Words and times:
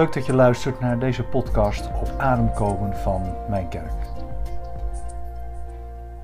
Leuk 0.00 0.12
dat 0.12 0.26
je 0.26 0.34
luistert 0.34 0.80
naar 0.80 0.98
deze 0.98 1.24
podcast 1.24 1.86
op 1.86 2.14
ademkomen 2.18 2.96
van 2.96 3.34
mijn 3.48 3.68
kerk. 3.68 4.06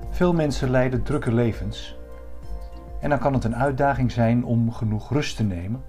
Veel 0.09 0.33
mensen 0.33 0.69
leiden 0.69 1.03
drukke 1.03 1.33
levens 1.33 1.97
en 3.01 3.09
dan 3.09 3.19
kan 3.19 3.33
het 3.33 3.43
een 3.43 3.55
uitdaging 3.55 4.11
zijn 4.11 4.45
om 4.45 4.71
genoeg 4.71 5.09
rust 5.09 5.35
te 5.35 5.43
nemen, 5.43 5.83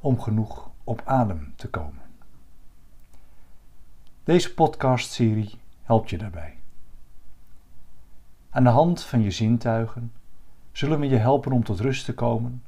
om 0.00 0.20
genoeg 0.20 0.70
op 0.84 1.02
adem 1.04 1.52
te 1.56 1.70
komen. 1.70 2.02
Deze 4.24 4.54
podcastserie 4.54 5.58
helpt 5.82 6.10
je 6.10 6.18
daarbij. 6.18 6.58
Aan 8.50 8.64
de 8.64 8.70
hand 8.70 9.02
van 9.02 9.22
je 9.22 9.30
zintuigen 9.30 10.12
zullen 10.72 11.00
we 11.00 11.08
je 11.08 11.16
helpen 11.16 11.52
om 11.52 11.64
tot 11.64 11.80
rust 11.80 12.04
te 12.04 12.14
komen, 12.14 12.62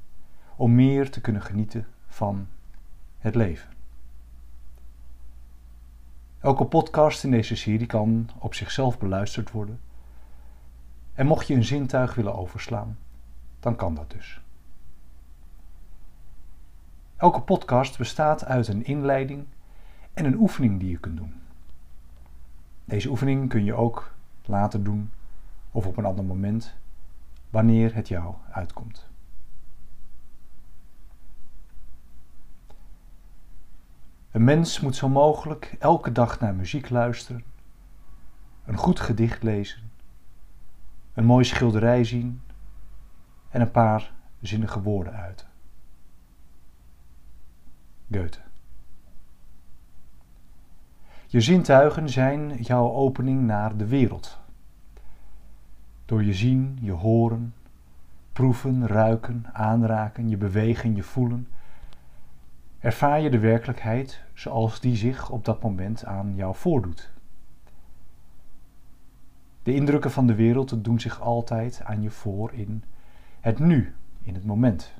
om 0.56 0.74
meer 0.74 1.10
te 1.10 1.20
kunnen 1.20 1.42
genieten 1.42 1.86
van 2.06 2.46
het 3.18 3.34
leven. 3.34 3.79
Elke 6.40 6.64
podcast 6.64 7.24
in 7.24 7.30
deze 7.30 7.56
serie 7.56 7.86
kan 7.86 8.30
op 8.38 8.54
zichzelf 8.54 8.98
beluisterd 8.98 9.50
worden. 9.50 9.80
En 11.14 11.26
mocht 11.26 11.46
je 11.46 11.54
een 11.54 11.64
zintuig 11.64 12.14
willen 12.14 12.34
overslaan, 12.34 12.98
dan 13.58 13.76
kan 13.76 13.94
dat 13.94 14.10
dus. 14.10 14.40
Elke 17.16 17.40
podcast 17.40 17.98
bestaat 17.98 18.44
uit 18.44 18.68
een 18.68 18.84
inleiding 18.84 19.46
en 20.14 20.24
een 20.24 20.38
oefening 20.38 20.80
die 20.80 20.90
je 20.90 20.98
kunt 20.98 21.16
doen. 21.16 21.34
Deze 22.84 23.08
oefening 23.08 23.48
kun 23.48 23.64
je 23.64 23.74
ook 23.74 24.14
later 24.44 24.82
doen 24.82 25.10
of 25.70 25.86
op 25.86 25.96
een 25.96 26.04
ander 26.04 26.24
moment, 26.24 26.74
wanneer 27.50 27.94
het 27.94 28.08
jou 28.08 28.34
uitkomt. 28.50 29.09
Mens 34.44 34.80
moet 34.80 34.96
zo 34.96 35.08
mogelijk 35.08 35.76
elke 35.78 36.12
dag 36.12 36.40
naar 36.40 36.54
muziek 36.54 36.90
luisteren, 36.90 37.44
een 38.64 38.76
goed 38.76 39.00
gedicht 39.00 39.42
lezen, 39.42 39.90
een 41.14 41.24
mooie 41.24 41.44
schilderij 41.44 42.04
zien 42.04 42.40
en 43.48 43.60
een 43.60 43.70
paar 43.70 44.12
zinnige 44.40 44.82
woorden 44.82 45.12
uiten. 45.12 45.46
Goethe. 48.12 48.40
Je 51.26 51.40
zintuigen 51.40 52.08
zijn 52.08 52.62
jouw 52.62 52.92
opening 52.92 53.42
naar 53.42 53.76
de 53.76 53.86
wereld. 53.86 54.38
Door 56.04 56.24
je 56.24 56.34
zien, 56.34 56.78
je 56.80 56.92
horen, 56.92 57.54
proeven, 58.32 58.86
ruiken, 58.86 59.44
aanraken, 59.52 60.28
je 60.28 60.36
bewegen, 60.36 60.94
je 60.94 61.02
voelen 61.02 61.48
ervaar 62.80 63.20
je 63.20 63.30
de 63.30 63.38
werkelijkheid 63.38 64.22
zoals 64.34 64.80
die 64.80 64.96
zich 64.96 65.30
op 65.30 65.44
dat 65.44 65.62
moment 65.62 66.04
aan 66.04 66.34
jou 66.34 66.54
voordoet. 66.54 67.12
De 69.62 69.74
indrukken 69.74 70.10
van 70.10 70.26
de 70.26 70.34
wereld 70.34 70.84
doen 70.84 71.00
zich 71.00 71.20
altijd 71.20 71.82
aan 71.84 72.02
je 72.02 72.10
voor 72.10 72.52
in 72.52 72.84
het 73.40 73.58
nu, 73.58 73.94
in 74.22 74.34
het 74.34 74.44
moment. 74.44 74.94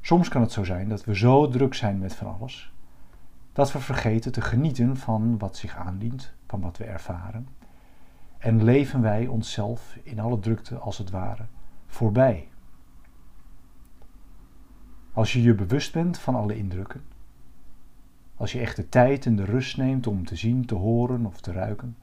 Soms 0.00 0.28
kan 0.28 0.40
het 0.40 0.52
zo 0.52 0.64
zijn 0.64 0.88
dat 0.88 1.04
we 1.04 1.16
zo 1.16 1.48
druk 1.48 1.74
zijn 1.74 1.98
met 1.98 2.14
van 2.14 2.34
alles, 2.34 2.72
dat 3.52 3.72
we 3.72 3.78
vergeten 3.78 4.32
te 4.32 4.40
genieten 4.40 4.96
van 4.96 5.38
wat 5.38 5.56
zich 5.56 5.76
aandient, 5.76 6.32
van 6.46 6.60
wat 6.60 6.76
we 6.76 6.84
ervaren, 6.84 7.48
en 8.38 8.64
leven 8.64 9.00
wij 9.00 9.26
onszelf 9.26 9.98
in 10.02 10.20
alle 10.20 10.38
drukte 10.38 10.78
als 10.78 10.98
het 10.98 11.10
ware 11.10 11.44
voorbij. 11.86 12.48
Als 15.12 15.32
je 15.32 15.42
je 15.42 15.54
bewust 15.54 15.92
bent 15.92 16.18
van 16.18 16.34
alle 16.34 16.56
indrukken, 16.56 17.02
als 18.36 18.52
je 18.52 18.60
echt 18.60 18.76
de 18.76 18.88
tijd 18.88 19.26
en 19.26 19.36
de 19.36 19.44
rust 19.44 19.76
neemt 19.76 20.06
om 20.06 20.24
te 20.26 20.36
zien, 20.36 20.66
te 20.66 20.74
horen 20.74 21.26
of 21.26 21.40
te 21.40 21.52
ruiken, 21.52 21.96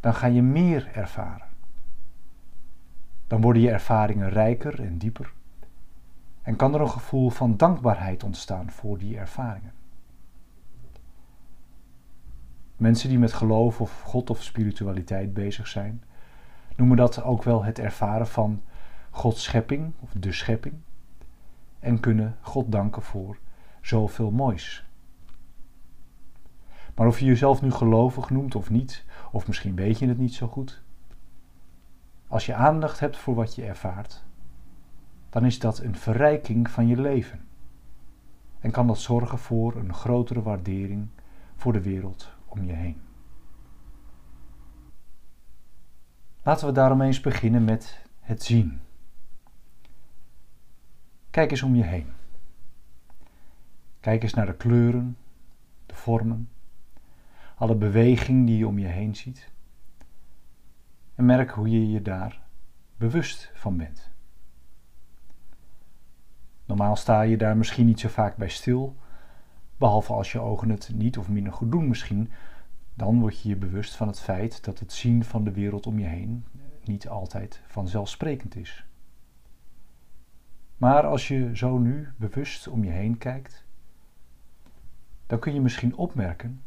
dan 0.00 0.14
ga 0.14 0.26
je 0.26 0.42
meer 0.42 0.90
ervaren. 0.94 1.46
Dan 3.26 3.40
worden 3.40 3.62
je 3.62 3.70
ervaringen 3.70 4.28
rijker 4.28 4.80
en 4.80 4.98
dieper 4.98 5.32
en 6.42 6.56
kan 6.56 6.74
er 6.74 6.80
een 6.80 6.90
gevoel 6.90 7.30
van 7.30 7.56
dankbaarheid 7.56 8.22
ontstaan 8.22 8.70
voor 8.70 8.98
die 8.98 9.18
ervaringen. 9.18 9.72
Mensen 12.76 13.08
die 13.08 13.18
met 13.18 13.32
geloof 13.32 13.80
of 13.80 14.00
God 14.00 14.30
of 14.30 14.42
spiritualiteit 14.42 15.34
bezig 15.34 15.66
zijn, 15.66 16.02
noemen 16.76 16.96
dat 16.96 17.22
ook 17.22 17.42
wel 17.42 17.64
het 17.64 17.78
ervaren 17.78 18.26
van 18.26 18.62
Gods 19.10 19.42
schepping 19.42 19.92
of 20.00 20.10
de 20.12 20.32
schepping 20.32 20.74
en 21.84 22.00
kunnen 22.00 22.36
God 22.40 22.72
danken 22.72 23.02
voor 23.02 23.38
zoveel 23.80 24.30
moois. 24.30 24.86
Maar 26.94 27.06
of 27.06 27.18
je 27.18 27.24
jezelf 27.24 27.62
nu 27.62 27.70
gelovig 27.70 28.30
noemt 28.30 28.54
of 28.54 28.70
niet, 28.70 29.04
of 29.32 29.46
misschien 29.46 29.74
weet 29.74 29.98
je 29.98 30.08
het 30.08 30.18
niet 30.18 30.34
zo 30.34 30.46
goed, 30.46 30.82
als 32.28 32.46
je 32.46 32.54
aandacht 32.54 33.00
hebt 33.00 33.16
voor 33.16 33.34
wat 33.34 33.54
je 33.54 33.64
ervaart, 33.64 34.24
dan 35.30 35.44
is 35.44 35.58
dat 35.58 35.78
een 35.78 35.96
verrijking 35.96 36.70
van 36.70 36.86
je 36.86 37.00
leven 37.00 37.40
en 38.60 38.70
kan 38.70 38.86
dat 38.86 38.98
zorgen 38.98 39.38
voor 39.38 39.76
een 39.76 39.94
grotere 39.94 40.42
waardering 40.42 41.08
voor 41.56 41.72
de 41.72 41.82
wereld 41.82 42.28
om 42.46 42.64
je 42.64 42.72
heen. 42.72 43.00
Laten 46.42 46.66
we 46.66 46.72
daarom 46.72 47.00
eens 47.00 47.20
beginnen 47.20 47.64
met 47.64 48.06
het 48.20 48.42
zien. 48.42 48.80
Kijk 51.34 51.50
eens 51.50 51.62
om 51.62 51.74
je 51.74 51.82
heen. 51.82 52.06
Kijk 54.00 54.22
eens 54.22 54.34
naar 54.34 54.46
de 54.46 54.56
kleuren, 54.56 55.16
de 55.86 55.94
vormen, 55.94 56.48
alle 57.56 57.74
beweging 57.74 58.46
die 58.46 58.58
je 58.58 58.66
om 58.66 58.78
je 58.78 58.86
heen 58.86 59.16
ziet. 59.16 59.50
En 61.14 61.24
merk 61.24 61.50
hoe 61.50 61.70
je 61.70 61.90
je 61.90 62.02
daar 62.02 62.42
bewust 62.96 63.50
van 63.54 63.76
bent. 63.76 64.10
Normaal 66.64 66.96
sta 66.96 67.22
je 67.22 67.36
daar 67.36 67.56
misschien 67.56 67.86
niet 67.86 68.00
zo 68.00 68.08
vaak 68.08 68.36
bij 68.36 68.48
stil, 68.48 68.96
behalve 69.76 70.12
als 70.12 70.32
je 70.32 70.40
ogen 70.40 70.68
het 70.68 70.90
niet 70.94 71.18
of 71.18 71.28
minder 71.28 71.52
goed 71.52 71.70
doen 71.70 71.88
misschien. 71.88 72.32
Dan 72.94 73.20
word 73.20 73.40
je 73.40 73.48
je 73.48 73.56
bewust 73.56 73.96
van 73.96 74.06
het 74.06 74.20
feit 74.20 74.64
dat 74.64 74.78
het 74.78 74.92
zien 74.92 75.24
van 75.24 75.44
de 75.44 75.52
wereld 75.52 75.86
om 75.86 75.98
je 75.98 76.06
heen 76.06 76.44
niet 76.84 77.08
altijd 77.08 77.62
vanzelfsprekend 77.66 78.56
is. 78.56 78.84
Maar 80.76 81.06
als 81.06 81.28
je 81.28 81.56
zo 81.56 81.78
nu 81.78 82.08
bewust 82.16 82.68
om 82.68 82.84
je 82.84 82.90
heen 82.90 83.18
kijkt, 83.18 83.64
dan 85.26 85.38
kun 85.38 85.54
je 85.54 85.60
misschien 85.60 85.96
opmerken 85.96 86.62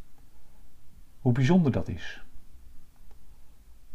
hoe 1.21 1.31
bijzonder 1.31 1.71
dat 1.71 1.87
is. 1.87 2.23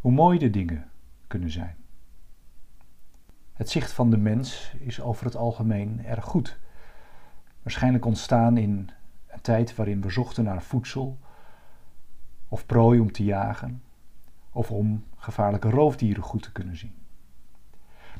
Hoe 0.00 0.12
mooi 0.12 0.38
de 0.38 0.50
dingen 0.50 0.90
kunnen 1.26 1.50
zijn. 1.50 1.76
Het 3.52 3.70
zicht 3.70 3.92
van 3.92 4.10
de 4.10 4.16
mens 4.16 4.74
is 4.78 5.00
over 5.00 5.24
het 5.24 5.36
algemeen 5.36 6.04
erg 6.04 6.24
goed. 6.24 6.58
Waarschijnlijk 7.62 8.04
ontstaan 8.04 8.56
in 8.56 8.90
een 9.26 9.40
tijd 9.40 9.74
waarin 9.74 10.00
we 10.00 10.10
zochten 10.10 10.44
naar 10.44 10.62
voedsel 10.62 11.18
of 12.48 12.66
prooi 12.66 13.00
om 13.00 13.12
te 13.12 13.24
jagen 13.24 13.82
of 14.50 14.70
om 14.70 15.04
gevaarlijke 15.16 15.70
roofdieren 15.70 16.22
goed 16.22 16.42
te 16.42 16.52
kunnen 16.52 16.76
zien. 16.76 17.01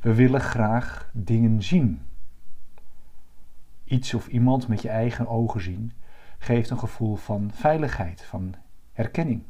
We 0.03 0.15
willen 0.15 0.41
graag 0.41 1.11
dingen 1.13 1.63
zien. 1.63 2.03
Iets 3.84 4.15
of 4.15 4.27
iemand 4.27 4.69
met 4.69 4.83
je 4.83 4.89
eigen 4.89 5.28
ogen 5.28 5.60
zien 5.60 5.93
geeft 6.39 6.71
een 6.71 6.78
gevoel 6.78 7.16
van 7.16 7.51
veiligheid, 7.54 8.22
van 8.22 8.54
herkenning. 8.93 9.43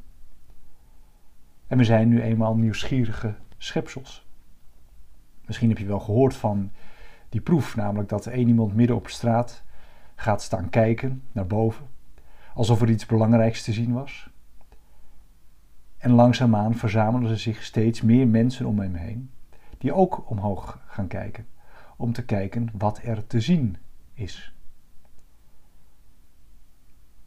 En 1.66 1.78
we 1.78 1.84
zijn 1.84 2.08
nu 2.08 2.22
eenmaal 2.22 2.56
nieuwsgierige 2.56 3.34
schepsels. 3.58 4.26
Misschien 5.46 5.68
heb 5.68 5.78
je 5.78 5.86
wel 5.86 6.00
gehoord 6.00 6.34
van 6.34 6.70
die 7.28 7.40
proef, 7.40 7.76
namelijk 7.76 8.08
dat 8.08 8.26
één 8.26 8.48
iemand 8.48 8.74
midden 8.74 8.96
op 8.96 9.08
straat 9.08 9.62
gaat 10.14 10.42
staan 10.42 10.70
kijken 10.70 11.22
naar 11.32 11.46
boven, 11.46 11.86
alsof 12.54 12.82
er 12.82 12.90
iets 12.90 13.06
belangrijks 13.06 13.62
te 13.62 13.72
zien 13.72 13.92
was. 13.92 14.30
En 15.98 16.10
langzaamaan 16.10 16.74
verzamelen 16.74 17.30
er 17.30 17.38
zich 17.38 17.62
steeds 17.62 18.02
meer 18.02 18.28
mensen 18.28 18.66
om 18.66 18.78
hem 18.78 18.94
heen 18.94 19.30
die 19.82 19.94
ook 19.94 20.30
omhoog 20.30 20.78
gaan 20.86 21.06
kijken, 21.06 21.46
om 21.96 22.12
te 22.12 22.24
kijken 22.24 22.70
wat 22.72 23.00
er 23.02 23.26
te 23.26 23.40
zien 23.40 23.76
is. 24.14 24.54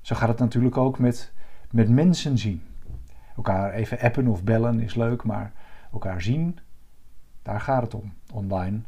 Zo 0.02 0.16
gaat 0.16 0.28
het 0.28 0.40
natuurlijk 0.40 0.78
ook 0.78 1.00
met, 1.00 1.34
met 1.72 1.90
mensen 1.90 2.38
zien. 2.38 2.62
Elkaar 3.36 3.74
even 3.74 4.00
appen 4.00 4.28
of 4.28 4.44
bellen 4.44 4.80
is 4.80 4.96
leuk, 4.96 5.24
maar 5.24 5.54
elkaar 5.92 6.22
zien, 6.22 6.60
daar 7.42 7.62
gaat 7.62 7.81
het 7.81 7.94
om. 7.94 8.13
Online, 8.34 8.81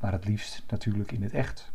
maar 0.00 0.12
het 0.12 0.24
liefst 0.24 0.64
natuurlijk 0.68 1.12
in 1.12 1.22
het 1.22 1.32
echt. 1.32 1.72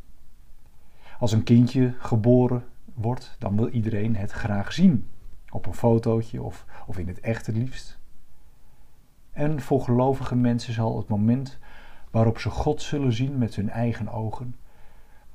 Als 1.19 1.31
een 1.31 1.43
kindje 1.43 1.93
geboren 1.97 2.63
wordt, 2.93 3.35
dan 3.39 3.55
wil 3.55 3.67
iedereen 3.67 4.15
het 4.15 4.31
graag 4.31 4.73
zien. 4.73 5.07
Op 5.49 5.65
een 5.65 5.73
fotootje 5.73 6.41
of, 6.41 6.65
of 6.87 6.97
in 6.97 7.07
het 7.07 7.19
echt 7.19 7.45
het 7.45 7.55
liefst. 7.55 7.96
En 9.37 9.61
voor 9.61 9.81
gelovige 9.81 10.35
mensen 10.35 10.73
zal 10.73 10.97
het 10.97 11.07
moment 11.07 11.57
waarop 12.11 12.39
ze 12.39 12.49
God 12.49 12.81
zullen 12.81 13.13
zien 13.13 13.37
met 13.37 13.55
hun 13.55 13.69
eigen 13.69 14.09
ogen 14.09 14.55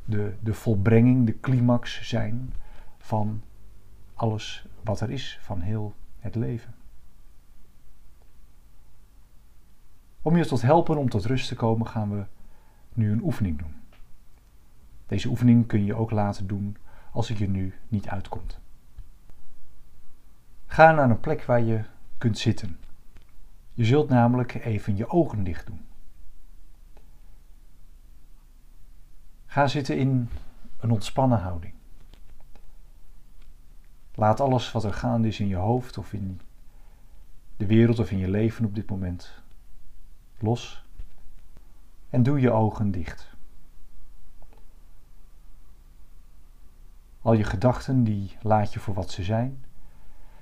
de, 0.04 0.34
de 0.40 0.54
volbrenging, 0.54 1.26
de 1.26 1.40
climax 1.40 2.08
zijn 2.08 2.52
van 2.98 3.42
alles 4.14 4.66
wat 4.84 5.00
er 5.00 5.10
is, 5.10 5.38
van 5.42 5.60
heel 5.60 5.94
het 6.18 6.34
leven. 6.34 6.74
Om 10.22 10.36
je 10.36 10.46
tot 10.46 10.62
helpen 10.62 10.96
om 10.96 11.08
tot 11.08 11.24
rust 11.24 11.48
te 11.48 11.54
komen, 11.54 11.86
gaan 11.86 12.10
we 12.10 12.24
nu 12.92 13.12
een 13.12 13.22
oefening 13.22 13.58
doen. 13.58 13.74
Deze 15.06 15.28
oefening 15.28 15.66
kun 15.66 15.84
je 15.84 15.94
ook 15.94 16.10
laten 16.10 16.46
doen 16.46 16.76
als 17.12 17.28
het 17.28 17.38
je 17.38 17.48
nu 17.48 17.74
niet 17.88 18.08
uitkomt. 18.08 18.58
Ga 20.66 20.92
naar 20.92 21.10
een 21.10 21.20
plek 21.20 21.44
waar 21.44 21.62
je 21.62 21.84
kunt 22.18 22.38
zitten. 22.38 22.81
Je 23.74 23.84
zult 23.84 24.08
namelijk 24.08 24.54
even 24.54 24.96
je 24.96 25.08
ogen 25.08 25.44
dicht 25.44 25.66
doen. 25.66 25.86
Ga 29.46 29.66
zitten 29.66 29.98
in 29.98 30.28
een 30.78 30.90
ontspannen 30.90 31.38
houding. 31.38 31.74
Laat 34.14 34.40
alles 34.40 34.72
wat 34.72 34.84
er 34.84 34.92
gaande 34.92 35.28
is 35.28 35.40
in 35.40 35.48
je 35.48 35.56
hoofd 35.56 35.98
of 35.98 36.12
in 36.12 36.40
de 37.56 37.66
wereld 37.66 37.98
of 37.98 38.10
in 38.10 38.18
je 38.18 38.30
leven 38.30 38.64
op 38.64 38.74
dit 38.74 38.90
moment 38.90 39.42
los. 40.38 40.84
En 42.10 42.22
doe 42.22 42.40
je 42.40 42.50
ogen 42.50 42.90
dicht. 42.90 43.30
Al 47.20 47.32
je 47.32 47.44
gedachten, 47.44 48.04
die 48.04 48.36
laat 48.40 48.72
je 48.72 48.80
voor 48.80 48.94
wat 48.94 49.10
ze 49.10 49.22
zijn. 49.22 49.64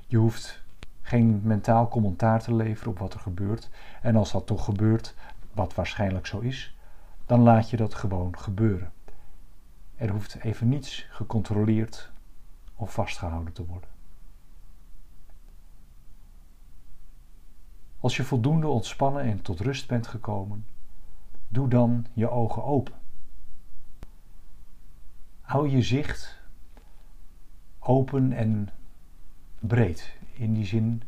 Je 0.06 0.16
hoeft 0.16 0.62
geen 1.10 1.40
mentaal 1.42 1.88
commentaar 1.88 2.42
te 2.42 2.54
leveren 2.54 2.90
op 2.90 2.98
wat 2.98 3.14
er 3.14 3.20
gebeurt. 3.20 3.70
En 4.02 4.16
als 4.16 4.32
dat 4.32 4.46
toch 4.46 4.64
gebeurt, 4.64 5.14
wat 5.52 5.74
waarschijnlijk 5.74 6.26
zo 6.26 6.38
is, 6.38 6.76
dan 7.26 7.40
laat 7.40 7.70
je 7.70 7.76
dat 7.76 7.94
gewoon 7.94 8.38
gebeuren. 8.38 8.92
Er 9.96 10.10
hoeft 10.10 10.40
even 10.40 10.68
niets 10.68 11.06
gecontroleerd 11.10 12.10
of 12.74 12.92
vastgehouden 12.92 13.52
te 13.52 13.66
worden. 13.66 13.90
Als 18.00 18.16
je 18.16 18.24
voldoende 18.24 18.66
ontspannen 18.68 19.22
en 19.22 19.42
tot 19.42 19.60
rust 19.60 19.88
bent 19.88 20.06
gekomen, 20.06 20.66
doe 21.48 21.68
dan 21.68 22.06
je 22.12 22.30
ogen 22.30 22.64
open. 22.64 22.94
Hou 25.40 25.68
je 25.68 25.82
zicht 25.82 26.38
open 27.78 28.32
en 28.32 28.68
breed. 29.58 30.19
In 30.40 30.54
die 30.54 30.64
zin 30.64 31.02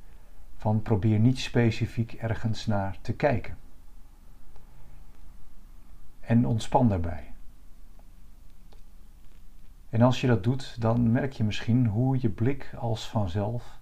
van 0.57 0.83
probeer 0.83 1.19
niet 1.19 1.39
specifiek 1.39 2.13
ergens 2.13 2.67
naar 2.67 2.99
te 3.01 3.13
kijken. 3.13 3.57
En 6.21 6.47
ontspan 6.47 6.89
daarbij. 6.89 7.33
En 9.89 10.03
als 10.03 10.21
je 10.21 10.27
dat 10.27 10.45
doet, 10.45 10.81
dan 10.81 11.13
merk 11.13 11.33
je 11.33 11.45
misschien 11.45 11.87
hoe 11.87 12.19
je 12.21 12.29
blik 12.29 12.75
als 12.79 13.09
vanzelf 13.09 13.79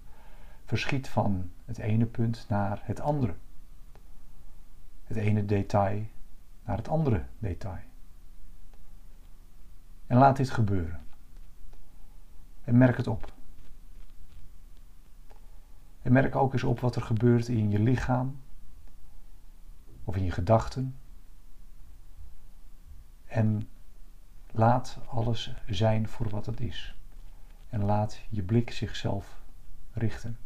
verschiet 0.65 1.09
van 1.09 1.51
het 1.65 1.77
ene 1.77 2.05
punt 2.05 2.45
naar 2.49 2.81
het 2.83 2.99
andere. 2.99 3.35
Het 5.03 5.17
ene 5.17 5.45
detail 5.45 6.05
naar 6.63 6.77
het 6.77 6.87
andere 6.87 7.23
detail. 7.39 7.83
En 10.07 10.17
laat 10.17 10.37
dit 10.37 10.49
gebeuren. 10.49 10.99
En 12.63 12.77
merk 12.77 12.97
het 12.97 13.07
op. 13.07 13.39
En 16.01 16.11
merk 16.11 16.35
ook 16.35 16.53
eens 16.53 16.63
op 16.63 16.79
wat 16.79 16.95
er 16.95 17.01
gebeurt 17.01 17.47
in 17.47 17.69
je 17.69 17.79
lichaam 17.79 18.39
of 20.03 20.15
in 20.15 20.23
je 20.23 20.31
gedachten. 20.31 20.95
En 23.25 23.69
laat 24.51 24.99
alles 25.07 25.53
zijn 25.67 26.07
voor 26.07 26.29
wat 26.29 26.45
het 26.45 26.59
is. 26.59 26.95
En 27.69 27.83
laat 27.85 28.21
je 28.29 28.43
blik 28.43 28.71
zichzelf 28.71 29.41
richten. 29.91 30.37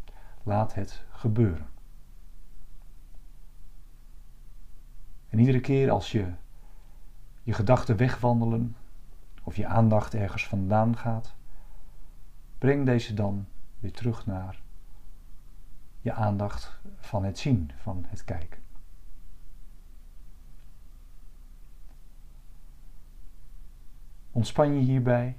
Laat 0.44 0.74
het 0.74 1.04
gebeuren. 1.10 1.68
En 5.30 5.40
iedere 5.40 5.60
keer 5.60 5.92
als 5.92 6.12
je 6.12 6.32
je 7.44 7.54
gedachten 7.54 7.98
wegwandelen 7.98 8.76
of 9.44 9.56
je 9.56 9.68
aandacht 9.68 10.14
ergens 10.14 10.48
vandaan 10.48 10.98
gaat, 10.98 11.36
breng 12.58 12.86
deze 12.86 13.14
dan 13.14 13.46
weer 13.80 13.92
terug 13.92 14.26
naar 14.26 14.64
je 16.06 16.14
aandacht 16.14 16.80
van 16.98 17.24
het 17.24 17.38
zien, 17.38 17.72
van 17.76 18.06
het 18.08 18.24
kijken. 18.24 18.62
Ontspan 24.32 24.74
je 24.74 24.80
hierbij. 24.80 25.38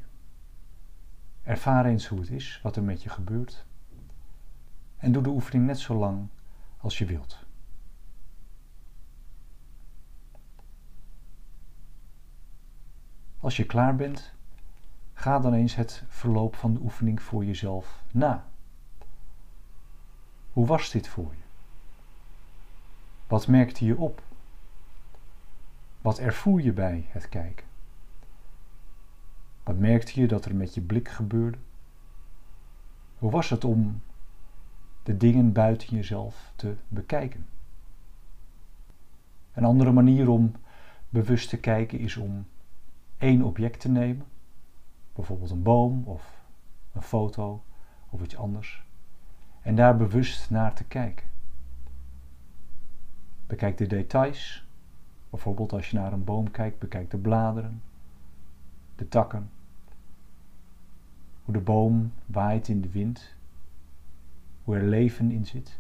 Ervaar 1.43 1.85
eens 1.87 2.07
hoe 2.07 2.21
het 2.21 2.31
is, 2.31 2.61
wat 2.63 2.77
er 2.77 2.83
met 2.83 3.03
je 3.03 3.09
gebeurt. 3.09 3.67
En 4.97 5.13
doe 5.13 5.23
de 5.23 5.29
oefening 5.29 5.67
net 5.67 5.79
zo 5.79 5.95
lang 5.95 6.29
als 6.77 6.99
je 6.99 7.05
wilt. 7.05 7.47
Als 13.39 13.57
je 13.57 13.67
klaar 13.67 13.97
bent, 13.97 14.35
ga 15.13 15.39
dan 15.39 15.53
eens 15.53 15.75
het 15.75 16.05
verloop 16.09 16.55
van 16.55 16.75
de 16.75 16.81
oefening 16.81 17.23
voor 17.23 17.45
jezelf 17.45 18.05
na. 18.13 18.47
Hoe 20.57 20.67
was 20.67 20.91
dit 20.91 21.09
voor 21.09 21.31
je? 21.31 21.43
Wat 23.27 23.47
merkte 23.47 23.85
je 23.85 23.97
op? 23.97 24.23
Wat 26.01 26.19
ervoer 26.19 26.63
je 26.63 26.73
bij 26.73 27.07
het 27.09 27.29
kijken? 27.29 27.67
Wat 29.63 29.79
merkte 29.79 30.21
je 30.21 30.27
dat 30.27 30.45
er 30.45 30.55
met 30.55 30.75
je 30.75 30.81
blik 30.81 31.09
gebeurde? 31.09 31.59
Hoe 33.19 33.31
was 33.31 33.51
het 33.51 33.65
om 33.65 34.03
de 35.03 35.17
dingen 35.17 35.53
buiten 35.53 35.97
jezelf 35.97 36.53
te 36.55 36.77
bekijken? 36.89 37.47
Een 39.53 39.65
andere 39.65 39.93
manier 39.93 40.29
om 40.29 40.53
bewust 41.09 41.49
te 41.49 41.59
kijken 41.59 41.99
is 41.99 42.17
om 42.17 42.47
één 43.19 43.43
object 43.43 43.81
te 43.81 43.89
nemen, 43.89 44.27
bijvoorbeeld 45.13 45.51
een 45.51 45.63
boom 45.63 46.05
of 46.05 46.41
een 46.93 47.03
foto 47.03 47.63
of 48.11 48.23
iets 48.23 48.37
anders, 48.37 48.86
en 49.67 49.75
daar 49.75 49.97
bewust 49.97 50.51
naar 50.51 50.75
te 50.75 50.85
kijken. 50.85 51.27
Bekijk 53.47 53.77
de 53.77 53.87
details, 53.87 54.67
bijvoorbeeld 55.31 55.73
als 55.73 55.91
je 55.91 55.97
naar 55.97 56.13
een 56.13 56.25
boom 56.25 56.51
kijkt, 56.51 56.79
bekijk 56.79 57.11
de 57.11 57.17
bladeren, 57.17 57.83
de 58.97 59.09
takken, 59.09 59.51
hoe 61.45 61.55
de 61.55 61.61
boom 61.61 62.13
waait 62.27 62.69
in 62.69 62.81
de 62.81 62.91
wind, 62.91 63.35
hoe 64.65 64.77
er 64.77 64.83
leven 64.83 65.31
in 65.31 65.47
zit. 65.47 65.79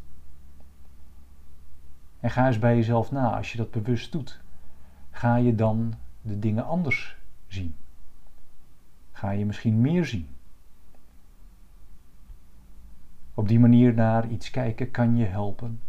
En 2.21 2.31
ga 2.31 2.47
eens 2.47 2.59
bij 2.59 2.77
jezelf 2.77 3.11
na, 3.11 3.37
als 3.37 3.53
je 3.53 3.59
dat 3.59 3.71
bewust 3.71 4.13
doet, 4.13 4.41
ga 5.11 5.37
je 5.37 5.55
dan 5.55 5.95
de 6.23 6.39
dingen 6.39 6.65
anders 6.65 7.17
zien? 7.47 7.75
Ga 9.13 9.31
je 9.31 9.47
misschien 9.47 9.81
meer 9.81 10.05
zien? 10.05 10.36
Op 13.39 13.49
die 13.49 13.61
manier 13.61 13.95
naar 13.95 14.29
iets 14.29 14.51
kijken 14.51 14.91
kan 14.91 15.17
je 15.17 15.25
helpen 15.25 15.81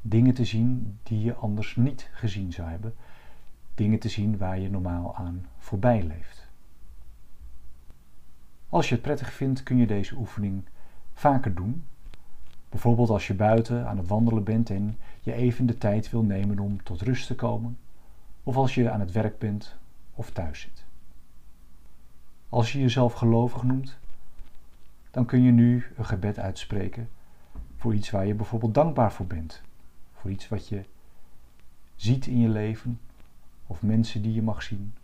dingen 0.00 0.34
te 0.34 0.44
zien 0.44 0.98
die 1.02 1.22
je 1.22 1.34
anders 1.34 1.76
niet 1.76 2.10
gezien 2.12 2.52
zou 2.52 2.68
hebben, 2.68 2.94
dingen 3.74 3.98
te 3.98 4.08
zien 4.08 4.38
waar 4.38 4.58
je 4.58 4.70
normaal 4.70 5.16
aan 5.16 5.46
voorbij 5.58 6.02
leeft. 6.02 6.48
Als 8.68 8.88
je 8.88 8.94
het 8.94 9.02
prettig 9.02 9.32
vindt, 9.32 9.62
kun 9.62 9.76
je 9.76 9.86
deze 9.86 10.16
oefening 10.16 10.64
vaker 11.12 11.54
doen. 11.54 11.84
Bijvoorbeeld 12.68 13.10
als 13.10 13.26
je 13.26 13.34
buiten 13.34 13.88
aan 13.88 13.96
het 13.96 14.08
wandelen 14.08 14.44
bent 14.44 14.70
en 14.70 14.98
je 15.20 15.32
even 15.32 15.66
de 15.66 15.78
tijd 15.78 16.10
wil 16.10 16.22
nemen 16.22 16.58
om 16.58 16.82
tot 16.82 17.02
rust 17.02 17.26
te 17.26 17.34
komen, 17.34 17.78
of 18.42 18.56
als 18.56 18.74
je 18.74 18.90
aan 18.90 19.00
het 19.00 19.12
werk 19.12 19.38
bent 19.38 19.76
of 20.14 20.30
thuis 20.30 20.60
zit. 20.60 20.84
Als 22.48 22.72
je 22.72 22.80
jezelf 22.80 23.12
gelovig 23.12 23.62
noemt, 23.62 23.98
dan 25.10 25.26
kun 25.26 25.42
je 25.42 25.50
nu 25.50 25.86
een 25.96 26.06
gebed 26.06 26.38
uitspreken 26.38 27.08
voor 27.76 27.94
iets 27.94 28.10
waar 28.10 28.26
je 28.26 28.34
bijvoorbeeld 28.34 28.74
dankbaar 28.74 29.12
voor 29.12 29.26
bent. 29.26 29.62
Voor 30.12 30.30
iets 30.30 30.48
wat 30.48 30.68
je 30.68 30.84
ziet 31.96 32.26
in 32.26 32.38
je 32.38 32.48
leven, 32.48 33.00
of 33.66 33.82
mensen 33.82 34.22
die 34.22 34.34
je 34.34 34.42
mag 34.42 34.62
zien, 34.62 34.94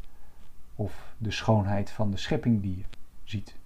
of 0.75 1.15
de 1.19 1.31
schoonheid 1.31 1.91
van 1.91 2.11
de 2.11 2.17
schepping 2.17 2.63
die 2.63 2.77
je 2.77 2.85
ziet. 3.25 3.57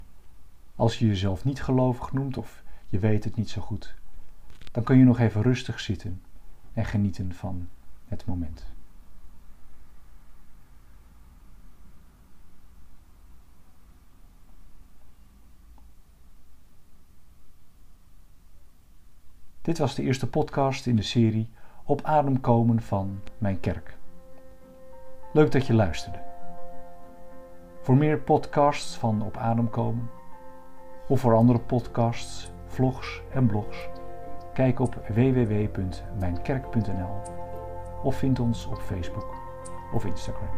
Als 0.74 0.98
je 0.98 1.06
jezelf 1.06 1.44
niet 1.44 1.62
gelovig 1.62 2.12
noemt 2.12 2.36
of 2.36 2.62
je 2.88 2.98
weet 2.98 3.24
het 3.24 3.36
niet 3.36 3.50
zo 3.50 3.60
goed, 3.60 3.94
dan 4.72 4.82
kun 4.82 4.98
je 4.98 5.04
nog 5.04 5.18
even 5.18 5.42
rustig 5.42 5.80
zitten 5.80 6.22
en 6.72 6.84
genieten 6.84 7.34
van 7.34 7.68
het 8.04 8.26
moment. 8.26 8.66
Dit 19.70 19.78
was 19.78 19.94
de 19.94 20.02
eerste 20.02 20.28
podcast 20.28 20.86
in 20.86 20.96
de 20.96 21.02
serie 21.02 21.50
Op 21.84 22.00
adem 22.02 22.40
komen 22.40 22.80
van 22.80 23.20
mijn 23.38 23.60
kerk. 23.60 23.96
Leuk 25.32 25.52
dat 25.52 25.66
je 25.66 25.74
luisterde. 25.74 26.18
Voor 27.80 27.96
meer 27.96 28.18
podcasts 28.18 28.96
van 28.96 29.22
Op 29.22 29.36
Adem 29.36 29.70
komen 29.70 30.10
of 31.08 31.20
voor 31.20 31.34
andere 31.34 31.58
podcasts, 31.58 32.50
vlogs 32.66 33.22
en 33.32 33.46
blogs, 33.46 33.88
kijk 34.52 34.80
op 34.80 34.94
www.mijnkerk.nl 35.08 37.20
of 38.02 38.16
vind 38.16 38.40
ons 38.40 38.66
op 38.66 38.78
Facebook 38.78 39.34
of 39.92 40.04
Instagram. 40.04 40.48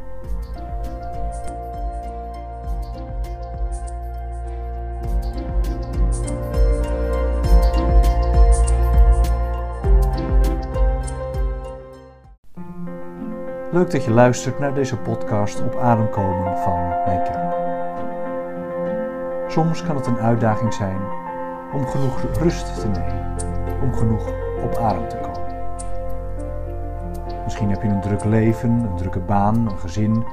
Leuk 13.73 13.91
dat 13.91 14.05
je 14.05 14.11
luistert 14.11 14.59
naar 14.59 14.75
deze 14.75 14.97
podcast 14.97 15.61
op 15.61 15.77
adem 15.77 16.11
komen 16.11 16.59
van 16.59 16.89
mijn. 17.07 17.51
Soms 19.49 19.83
kan 19.83 19.97
het 19.97 20.07
een 20.07 20.19
uitdaging 20.19 20.75
zijn 20.75 21.01
om 21.73 21.87
genoeg 21.87 22.21
rust 22.39 22.81
te 22.81 22.89
nemen, 22.89 23.37
om 23.83 23.95
genoeg 23.95 24.29
op 24.63 24.75
adem 24.75 25.09
te 25.09 25.17
komen. 25.17 25.55
Misschien 27.45 27.71
heb 27.71 27.83
je 27.83 27.89
een 27.89 28.01
druk 28.01 28.25
leven, 28.25 28.71
een 28.71 28.97
drukke 28.97 29.21
baan, 29.21 29.67
een 29.67 29.79
gezin 29.79 30.25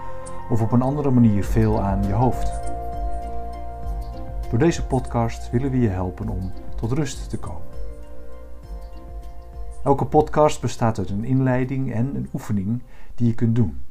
of 0.50 0.62
op 0.62 0.72
een 0.72 0.82
andere 0.82 1.12
manier 1.12 1.44
veel 1.44 1.82
aan 1.82 2.04
je 2.04 2.14
hoofd. 2.14 2.52
Door 4.50 4.60
deze 4.60 4.86
podcast 4.86 5.50
willen 5.50 5.72
we 5.72 5.80
je 5.80 5.90
helpen 5.90 6.30
om 6.30 6.52
tot 6.76 6.92
rust 6.92 7.30
te 7.30 7.38
komen. 7.38 7.79
Elke 9.84 10.06
podcast 10.06 10.62
bestaat 10.62 10.98
uit 10.98 11.10
een 11.10 11.24
inleiding 11.24 11.94
en 11.94 12.16
een 12.16 12.30
oefening 12.34 12.82
die 13.16 13.28
je 13.28 13.36
kunt 13.36 13.56
doen. 13.56 13.82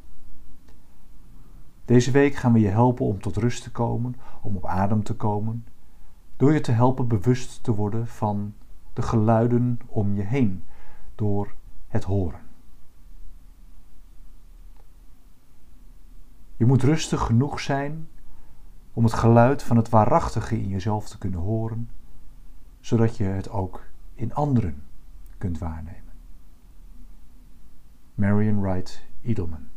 Deze 1.85 2.11
week 2.11 2.35
gaan 2.35 2.53
we 2.53 2.59
je 2.59 2.67
helpen 2.67 3.05
om 3.05 3.21
tot 3.21 3.37
rust 3.37 3.63
te 3.63 3.71
komen, 3.71 4.15
om 4.41 4.55
op 4.55 4.65
adem 4.65 5.03
te 5.03 5.15
komen, 5.15 5.65
door 6.37 6.53
je 6.53 6.61
te 6.61 6.71
helpen 6.71 7.07
bewust 7.07 7.63
te 7.63 7.75
worden 7.75 8.07
van 8.07 8.53
de 8.93 9.01
geluiden 9.01 9.79
om 9.85 10.15
je 10.15 10.21
heen, 10.21 10.63
door 11.15 11.53
het 11.87 12.03
horen. 12.03 12.41
Je 16.57 16.65
moet 16.65 16.83
rustig 16.83 17.21
genoeg 17.21 17.59
zijn 17.59 18.07
om 18.93 19.03
het 19.03 19.13
geluid 19.13 19.63
van 19.63 19.77
het 19.77 19.89
waarachtige 19.89 20.61
in 20.61 20.67
jezelf 20.67 21.09
te 21.09 21.17
kunnen 21.17 21.39
horen, 21.39 21.89
zodat 22.79 23.17
je 23.17 23.23
het 23.23 23.49
ook 23.49 23.83
in 24.13 24.33
anderen 24.33 24.87
kunt 25.39 25.57
waarnemen. 25.57 26.13
Marion 28.13 28.61
Wright 28.61 29.05
Edelman. 29.21 29.67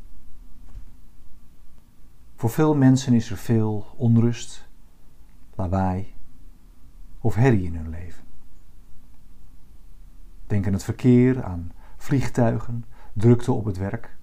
Voor 2.34 2.50
veel 2.50 2.74
mensen 2.76 3.12
is 3.12 3.30
er 3.30 3.36
veel 3.36 3.86
onrust, 3.96 4.68
lawaai 5.54 6.14
of 7.20 7.34
herrie 7.34 7.64
in 7.64 7.74
hun 7.74 7.88
leven. 7.88 8.24
Denk 10.46 10.66
aan 10.66 10.72
het 10.72 10.84
verkeer, 10.84 11.44
aan 11.44 11.72
vliegtuigen, 11.96 12.84
drukte 13.12 13.52
op 13.52 13.64
het 13.64 13.76
werk. 13.76 14.16